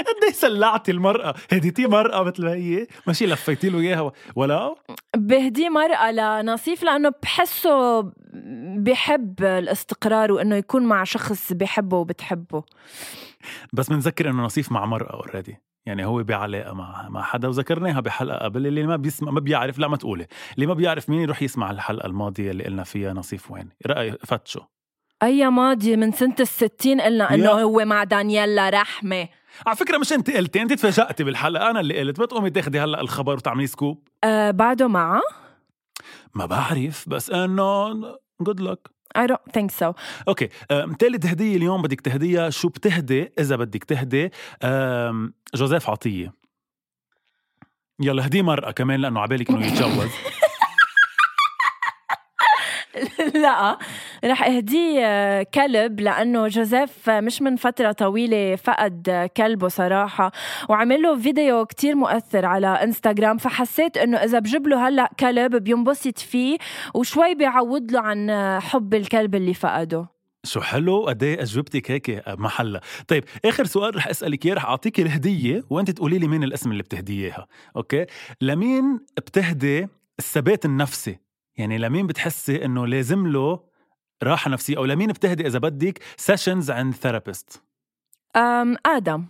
قد 0.06 0.24
إيه 0.24 0.32
سلعتي 0.32 0.92
المرأة؟ 0.92 1.34
هديتي 1.52 1.86
مرأة 1.86 2.22
مثل 2.22 2.44
ما 2.44 2.52
هي؟ 2.52 2.86
ماشي 3.06 3.26
لفيتي 3.26 3.68
له 3.68 3.80
إياها 3.80 4.12
ولا؟ 4.36 4.74
بهدي 5.16 5.68
مرأة 5.68 6.10
لنصيف 6.12 6.82
لأنه 6.82 7.12
بحسه 7.22 8.00
بحب 8.76 9.42
الاستقرار 9.42 10.32
وإنه 10.32 10.56
يكون 10.56 10.86
مع 10.86 11.04
شخص 11.04 11.52
بحبه 11.52 11.96
وبتحبه. 11.96 12.62
بس 13.72 13.88
بنذكر 13.88 14.30
إنه 14.30 14.42
نصيف 14.42 14.72
مع 14.72 14.86
مرأة 14.86 15.12
already 15.12 15.56
يعني 15.86 16.04
هو 16.04 16.22
بعلاقة 16.22 16.74
مع 16.74 17.08
مع 17.08 17.22
حدا 17.22 17.48
وذكرناها 17.48 18.00
بحلقة 18.00 18.38
قبل 18.44 18.66
اللي 18.66 18.86
ما 18.86 18.96
بيسمع 18.96 19.32
ما 19.32 19.40
بيعرف 19.40 19.78
لا 19.78 19.88
ما 19.88 19.96
تقولي. 19.96 20.26
اللي 20.54 20.66
ما 20.66 20.74
بيعرف 20.74 21.08
مين 21.10 21.20
يروح 21.20 21.42
يسمع 21.42 21.70
الحلقة 21.70 22.06
الماضية 22.06 22.50
اللي 22.50 22.64
قلنا 22.64 22.84
فيها 22.84 23.12
نصيف 23.12 23.50
وين؟ 23.50 23.68
رأي 23.86 24.12
فتشوا 24.12 24.62
أي 25.22 25.50
ماضي 25.50 25.96
من 25.96 26.12
سنة 26.12 26.34
الستين 26.40 27.00
قلنا 27.00 27.34
إنه 27.34 27.50
هو 27.50 27.84
مع 27.84 28.04
دانييلا 28.04 28.70
رحمة 28.70 29.28
على 29.66 29.76
فكرة 29.76 29.98
مش 29.98 30.12
أنت 30.12 30.30
قلتي 30.30 30.62
أنت 30.62 30.72
تفاجأتي 30.72 31.24
بالحلقة 31.24 31.70
أنا 31.70 31.80
اللي 31.80 32.00
قلت 32.00 32.20
بتقومي 32.20 32.50
تاخدي 32.50 32.80
هلأ 32.80 33.00
الخبر 33.00 33.34
وتعملي 33.34 33.66
scoop. 33.66 34.08
أه 34.24 34.50
بعده 34.50 34.88
معه؟ 34.88 35.20
ما 36.34 36.46
بعرف 36.46 37.08
بس 37.08 37.30
إنه 37.30 37.92
good 38.40 38.60
luck 38.60 38.88
I 39.18 39.20
don't 39.20 39.52
think 39.58 39.70
so. 39.80 39.92
Okay 40.28 40.48
ثالث 41.00 41.26
هدية 41.26 41.56
اليوم 41.56 41.82
بدك 41.82 42.00
تهديها 42.00 42.50
شو 42.50 42.68
بتهدي؟ 42.68 43.32
إذا 43.38 43.56
بدك 43.56 43.84
تهدي 43.84 44.30
جوزيف 45.54 45.90
عطية. 45.90 46.32
يلا 48.00 48.26
هدي 48.26 48.42
مرأة 48.42 48.70
كمان 48.70 49.00
لأنه 49.00 49.20
عبالك 49.20 49.50
إنه 49.50 49.66
يتجوز. 49.66 50.10
لا. 53.42 53.78
رح 54.24 54.42
أهديه 54.42 55.00
آه، 55.06 55.42
كلب 55.42 56.00
لأنه 56.00 56.48
جوزيف 56.48 57.10
مش 57.10 57.42
من 57.42 57.56
فترة 57.56 57.92
طويلة 57.92 58.56
فقد 58.56 59.30
كلبه 59.36 59.68
صراحة. 59.68 60.32
وعمل 60.68 61.02
له 61.02 61.18
فيديو 61.18 61.66
كتير 61.66 61.94
مؤثر 61.94 62.46
على 62.46 62.66
إنستغرام 62.66 63.38
فحسيت 63.38 63.96
إنه 63.96 64.16
إذا 64.18 64.38
بجيب 64.38 64.66
له 64.66 64.88
هلأ 64.88 65.10
كلب 65.20 65.56
بينبسط 65.56 66.18
فيه 66.18 66.58
وشوي 66.94 67.34
بيعوض 67.34 67.92
له 67.92 68.00
عن 68.00 68.30
حب 68.60 68.94
الكلب 68.94 69.34
اللي 69.34 69.54
فقده. 69.54 70.06
شو 70.44 70.60
حلو؟ 70.60 71.06
قد 71.06 71.22
إيه 71.22 71.42
اجوبتك 71.42 71.90
هيك 71.90 72.22
محلها 72.28 72.80
طيب 73.08 73.24
آخر 73.44 73.64
سؤال 73.64 73.96
رح 73.96 74.08
أسألك 74.08 74.46
إياه. 74.46 74.54
رح 74.54 74.64
اعطيك 74.64 75.00
الهدية 75.00 75.62
وأنت 75.70 75.90
تقولي 75.90 76.18
لي 76.18 76.28
مين 76.28 76.44
الاسم 76.44 76.72
اللي 76.72 76.82
بتهديه 76.82 77.46
okay؟ 77.76 78.06
لمين 78.40 79.00
بتهدي 79.16 79.88
الثبات 80.18 80.64
النفسي؟ 80.64 81.18
يعني 81.56 81.78
لمين 81.78 82.06
بتحسي 82.06 82.64
إنه 82.64 82.86
لازم 82.86 83.26
له 83.26 83.60
راحة 84.22 84.50
نفسية 84.50 84.76
أو 84.76 84.84
لمين 84.84 85.08
بتهدي 85.08 85.46
إذا 85.46 85.58
بدك 85.58 86.02
sessions 86.16 86.70
عند 86.70 86.94
therapist 86.94 87.62
أم 88.36 88.76
آدم 88.86 89.26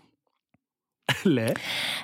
ليه؟ 1.27 1.55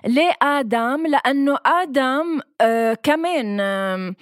ليه 0.05 0.33
آدم؟ 0.43 1.07
لأنه 1.07 1.59
آدم 1.67 2.41
آه 2.61 2.95
كمان 2.95 3.61
آه 3.61 4.15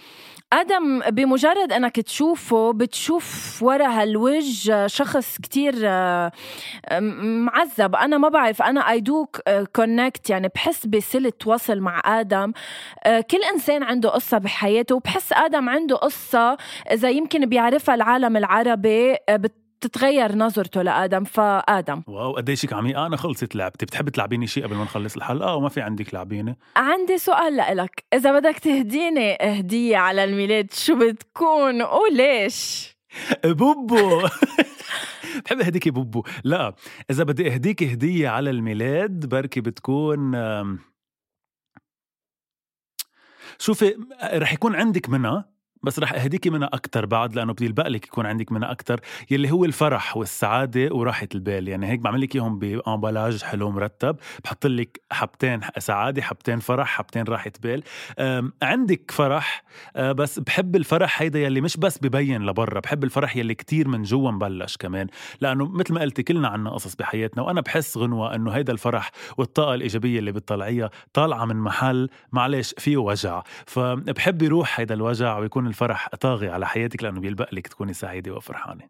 آدم 0.53 1.01
بمجرد 1.01 1.73
أنك 1.73 2.01
تشوفه 2.01 2.73
بتشوف 2.73 3.59
ورا 3.63 3.87
هالوجه 3.87 4.87
شخص 4.87 5.39
كتير 5.43 5.75
معذب. 7.21 7.97
أنا 7.97 8.19
ما 8.19 8.29
بعرف 8.29 8.63
أنا 8.63 8.97
I 8.97 9.01
do 9.01 9.41
connect 9.79 10.31
يعني 10.31 10.49
بحس 10.55 10.87
بصلة 10.87 11.33
وصل 11.47 11.81
مع 11.81 12.03
آدم. 12.05 12.53
آه، 13.05 13.21
كل 13.21 13.39
إنسان 13.55 13.83
عنده 13.83 14.09
قصة 14.09 14.39
بحياته 14.39 14.95
وبحس 14.95 15.33
آدم 15.33 15.69
عنده 15.69 15.97
قصة 15.97 16.57
إذا 16.93 17.11
يمكن 17.11 17.47
بيعرفها 17.47 17.95
العالم 17.95 18.37
العربي 18.37 19.17
آه، 19.29 19.37
بت 19.37 19.66
تتغير 19.81 20.35
نظرته 20.35 20.83
لآدم 20.83 21.25
فآدم. 21.25 22.03
واو 22.07 22.33
قديش 22.33 22.73
عميقه 22.73 23.07
أنا 23.07 23.17
خلصت 23.17 23.55
لعبتي. 23.57 23.87
بتحب 23.87 24.09
تلعبيني 24.09 24.47
شيء 24.47 24.65
قبل 24.65 24.77
ما 24.77 24.85
نخلص 24.85 25.17
الحلقة؟ 25.17 25.51
أو 25.51 25.61
ما 25.61 25.69
في 25.69 25.81
عندك 25.81 26.15
لعبيني 26.15 26.59
عندي 26.77 27.19
سؤال 27.19 27.57
لإلك. 27.57 28.05
إذا 28.15 28.39
بدك 28.39 28.59
تهديني 28.59 29.37
هديه 29.41 29.97
على 29.97 30.25
الميلاد 30.25 30.73
شو 30.73 30.99
بتكون 30.99 31.83
وليش؟ 31.83 32.97
بوبو. 33.45 34.23
بحب 35.45 35.61
أهديكي 35.61 35.91
بوبو؟ 35.91 36.25
لا. 36.45 36.75
إذا 37.11 37.25
بدي 37.25 37.53
اهديك 37.53 37.83
هدية 37.83 38.29
على 38.29 38.51
الميلاد 38.51 39.27
بركي 39.27 39.61
بتكون 39.61 40.35
شوفي 43.59 43.97
رح 44.23 44.53
يكون 44.53 44.75
عندك 44.75 45.09
منها 45.09 45.56
بس 45.83 45.99
رح 45.99 46.13
اهديكي 46.13 46.51
منها 46.51 46.69
أكثر 46.73 47.07
بعد 47.07 47.35
لأنه 47.35 47.53
بدي 47.53 47.69
لك 47.69 48.07
يكون 48.07 48.27
عندك 48.27 48.53
منها 48.53 48.73
أكثر 48.73 49.01
يلي 49.31 49.51
هو 49.51 49.65
الفرح 49.65 50.17
والسعادة 50.17 50.95
وراحة 50.95 51.29
البال. 51.35 51.69
يعني 51.69 51.87
هيك 51.87 52.01
بعمل 52.01 52.21
لك 52.21 52.35
إياهم 52.35 52.59
بامبلاج 52.59 53.43
حلو 53.43 53.71
مرتب. 53.71 54.17
بحط 54.45 54.67
لك 54.67 55.01
حبتين 55.13 55.61
سعادة 55.79 56.23
حبتين 56.23 56.59
فرح 56.59 56.89
حبتين 56.89 57.25
راحة 57.25 57.53
بال. 57.63 57.83
عندك 58.63 59.11
فرح 59.11 59.65
بس 59.97 60.39
بحب 60.39 60.77
الفرح 60.77 61.23
هيدا 61.23 61.39
يلي 61.39 61.61
مش 61.61 61.77
بس 61.77 61.99
ببين 61.99 62.47
لبرا 62.47 62.81
بحب 62.81 63.05
الفرح 63.05 63.37
يلي 63.37 63.55
كتير 63.55 63.89
من 63.89 64.03
جوا 64.03 64.31
مبلش 64.31 64.77
كمان. 64.77 65.07
لأنه 65.41 65.69
مثل 65.69 65.95
ما 65.95 66.01
قلتي 66.01 66.23
كلنا 66.23 66.49
عنا 66.49 66.71
قصص 66.71 66.95
بحياتنا 66.95 67.43
وأنا 67.43 67.61
بحس 67.61 67.97
غنوة 67.97 68.35
إنه 68.35 68.51
هيدا 68.51 68.73
الفرح 68.73 69.11
والطاقة 69.37 69.75
الإيجابية 69.75 70.19
اللي 70.19 70.33
بتطلعيها 70.33 70.91
طالعة 71.13 71.45
من 71.45 71.57
محل 71.57 72.09
معلش 72.33 72.75
فيه 72.79 72.97
وجع. 72.97 73.43
فبحب 73.67 74.43
يروح 74.43 74.81
هيدا 74.81 74.95
الوجع 74.95 75.39
ويكون 75.39 75.66
الفرح 75.67 76.09
طاغي 76.21 76.49
على 76.49 76.67
حياتك 76.67 77.03
لأنه 77.03 77.21
بيلبق 77.21 77.55
لك 77.55 77.67
تكوني 77.67 77.93
سعيدة 77.93 78.33
وفرحانة. 78.33 78.83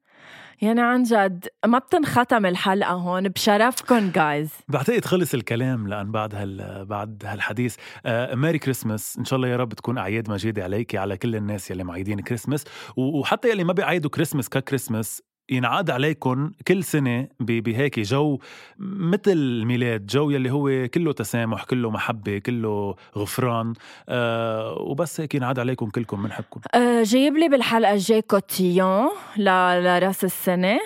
يعني 0.62 0.81
عن 0.81 1.03
جد 1.03 1.49
ما 1.67 1.79
بتنختم 1.79 2.47
الحلقة 2.47 2.93
هون 2.93 3.29
بشرفكم 3.29 4.11
جايز 4.11 4.51
بعتقد 4.69 5.05
خلص 5.05 5.35
الكلام 5.35 5.89
لأن 5.89 6.12
بعد 6.12 6.35
هال 6.35 6.85
بعد 6.85 7.23
هالحديث. 7.27 7.77
آه 8.07 8.35
Merry 8.35 8.59
Christmas 8.59 9.16
إن 9.19 9.25
شاء 9.25 9.37
الله 9.37 9.49
يا 9.49 9.57
رب 9.57 9.75
تكون 9.75 9.99
أعياد 9.99 10.31
مجيدة 10.31 10.65
عليك 10.65 10.95
على 10.97 11.17
كل 11.17 11.37
الناس 11.37 11.71
يلي 11.71 11.85
معيدين 11.85 12.21
كريسمس 12.21 12.65
وحتى 12.97 13.51
يلي 13.51 13.65
ما 13.65 13.73
بيعيدوا 13.73 14.11
Christmas 14.11 14.49
ك 14.49 14.56
Christmas 14.56 15.23
ينعاد 15.51 15.91
عليكم 15.91 16.51
كل 16.69 16.85
سنة 16.85 17.29
بهيك 17.41 18.01
جو 18.01 18.39
مثل 18.79 19.33
الميلاد 19.33 20.07
جو 20.07 20.31
يلي 20.31 20.51
هو 20.51 20.89
كله 20.89 21.13
تسامح 21.13 21.65
كله 21.65 21.91
محبة 21.91 22.39
كله 22.39 22.95
غفران. 23.17 23.73
آه 24.09 24.73
وبس 24.81 25.21
هيك 25.21 25.35
ينعاد 25.35 25.59
عليكم 25.59 25.91
كلكم 25.91 26.23
بنحبكم 26.23 26.61
آه 26.75 27.03
جايب 27.03 27.37
لي 27.37 27.49
بالحلقة 27.49 27.93
الجاي 27.93 28.23
cotillons 28.23 29.09
لراس 29.37 30.25
السنة. 30.25 30.79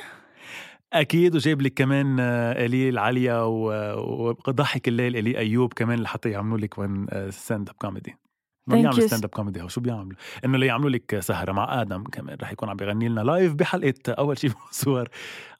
أكيد 0.92 1.34
وجايب 1.34 1.62
لك 1.62 1.74
كمان 1.74 2.20
آه، 2.20 2.66
إلي 2.66 2.88
العالية 2.88 3.46
وضحك 4.48 4.88
الليل 4.88 5.16
إلي 5.16 5.38
أيوب 5.38 5.72
كمان 5.72 6.00
لحتى 6.00 6.30
يعملوا 6.30 6.58
لك 6.58 6.78
وين 6.78 7.06
stand-up 7.30 7.74
comedy 7.74 8.16
ما 8.70 8.80
بيعملوا 8.80 9.06
stand-up 9.06 9.30
comedy 9.30 9.68
شو 9.68 9.80
بيعملوا؟ 9.80 10.16
إنه 10.44 10.58
ليعملوا 10.58 10.90
لك 10.90 11.20
سهرة 11.20 11.52
مع 11.52 11.80
آدم 11.80 12.04
كمان 12.04 12.36
رح 12.42 12.52
يكون 12.52 12.68
عم 12.68 12.76
بيغني 12.76 13.08
لنا 13.08 13.20
live 13.20 13.54
بحلقة 13.54 13.94
أول 14.08 14.38
شيء 14.38 14.50
صور 14.70 15.08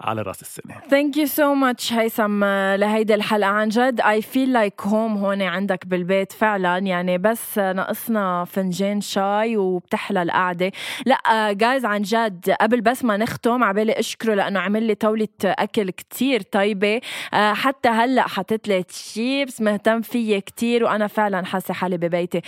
على 0.00 0.22
رأس 0.22 0.42
السنة. 0.42 0.74
thank 0.90 1.16
you 1.16 1.26
so 1.26 1.54
much 1.54 1.92
هيثم 1.92 2.44
لهيدي 2.74 3.14
الحلقة. 3.14 3.50
عن 3.50 3.68
جد 3.68 4.00
I 4.00 4.22
feel 4.22 4.52
like 4.52 4.82
home 4.82 5.16
هون 5.16 5.42
عندك 5.42 5.86
بالبيت 5.86 6.32
فعلا. 6.32 6.78
يعني 6.78 7.18
بس 7.18 7.58
ناقصنا 7.58 8.44
فنجان 8.44 9.00
شاي 9.00 9.56
وبتحلى 9.56 10.22
القعدة. 10.22 10.72
لا 11.06 11.52
جايز 11.52 11.84
عن 11.84 12.02
جد 12.02 12.50
قبل 12.60 12.80
بس 12.80 13.04
ما 13.04 13.16
نختم 13.16 13.64
عبالي 13.64 13.92
أشكره 13.92 14.34
لأنه 14.34 14.60
عمل 14.60 14.82
لي 14.82 14.94
طاولة 14.94 15.28
أكل 15.44 15.90
كتير 15.90 16.42
طيبة. 16.42 17.00
حتى 17.32 17.88
هلأ 17.88 18.28
حطيت 18.28 18.68
لي 18.68 18.82
تشيبس 18.82 19.60
مهتم 19.60 20.00
فيي 20.00 20.40
كتير 20.40 20.84
وأنا 20.84 21.06
فعلا 21.06 21.44
حاسة 21.44 21.74
حالي 21.74 21.96
ببيتي. 21.96 22.40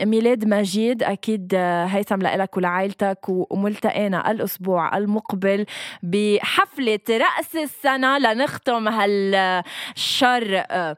ميلاد 0.00 0.44
مجيد 0.44 1.02
أكيد 1.02 1.54
هيثم 1.54 2.22
لك 2.22 2.56
ولعائلتك 2.56 3.18
وملتقينا 3.28 4.30
الأسبوع 4.30 4.96
المقبل 4.96 5.66
بحفلة 6.02 7.00
رأس 7.10 7.56
السنة 7.56 8.18
لنختم 8.18 8.88
هالشر 8.88 10.64
آه، 10.70 10.96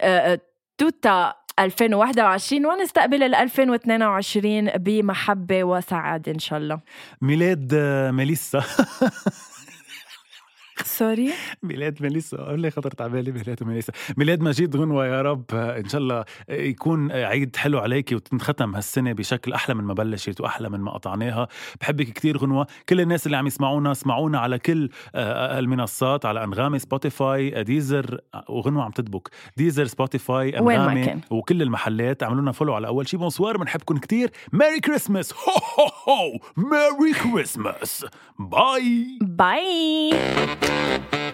آه، 0.00 0.40
توتا 0.78 1.34
2021 1.58 2.66
ونستقبل 2.66 3.22
ال 3.22 3.34
2022 3.34 4.70
بمحبة 4.76 5.64
وسعادة 5.64 6.32
إن 6.32 6.38
شاء 6.38 6.58
الله. 6.58 6.80
ميلاد 7.22 7.70
آه، 7.74 8.10
ميليسا. 8.10 8.62
sorry؟ 10.84 11.32
ميلاد 11.62 12.02
ميليسا. 12.02 12.36
لي 12.36 12.70
خطرت 12.70 13.00
على 13.00 13.10
بالي 13.10 13.32
ميلاد 13.32 13.64
ميليسا. 13.64 13.92
ميلاد 14.16 14.40
مجيد 14.40 14.76
غنوة 14.76 15.06
يا 15.06 15.22
رب. 15.22 15.44
إن 15.54 15.88
شاء 15.88 16.00
الله 16.00 16.24
يكون 16.48 17.12
عيد 17.12 17.56
حلو 17.56 17.78
عليكي 17.78 18.14
وتنختم 18.14 18.74
هالسنة 18.74 19.12
بشكل 19.12 19.52
أحلى 19.52 19.74
من 19.74 19.84
ما 19.84 19.94
بلشت 19.94 20.40
وأحلى 20.40 20.68
من 20.68 20.80
ما 20.80 20.90
قطعناها. 20.90 21.48
بحبك 21.80 22.06
كتير 22.06 22.38
غنوة. 22.38 22.66
كل 22.88 23.00
الناس 23.00 23.26
اللي 23.26 23.36
عم 23.36 23.46
يسمعونا 23.46 23.92
اسمعونا 23.92 24.38
على 24.38 24.58
كل 24.58 24.90
آه، 25.14 25.58
المنصات 25.58 26.26
على 26.26 26.44
أنغامي 26.44 26.78
سبوتيفاي 26.78 27.64
ديزر 27.64 28.20
وغنوة 28.48 28.84
عم 28.84 28.90
تدبك 28.90 29.28
ديزر 29.56 29.86
سبوتيفاي 29.86 30.58
أنغامي 30.58 31.20
وكل 31.30 31.62
المحلات. 31.62 32.22
اعملوا 32.22 32.42
لنا 32.42 32.52
follow 32.52 32.74
على 32.74 32.86
أول 32.86 33.08
شي. 33.08 33.16
bonsoir 33.16 33.56
بنحبكم 33.56 33.96
كتير. 33.96 34.30
Merry 34.52 34.80
Christmas 34.80 35.34
هو 35.34 35.38
هو 35.78 36.14
هو 36.14 36.38
ميري 36.56 37.14
كريسماس 37.14 38.06
باي 38.38 39.18
باي 39.22 40.10
Thank 40.68 41.14
you. 41.14 41.27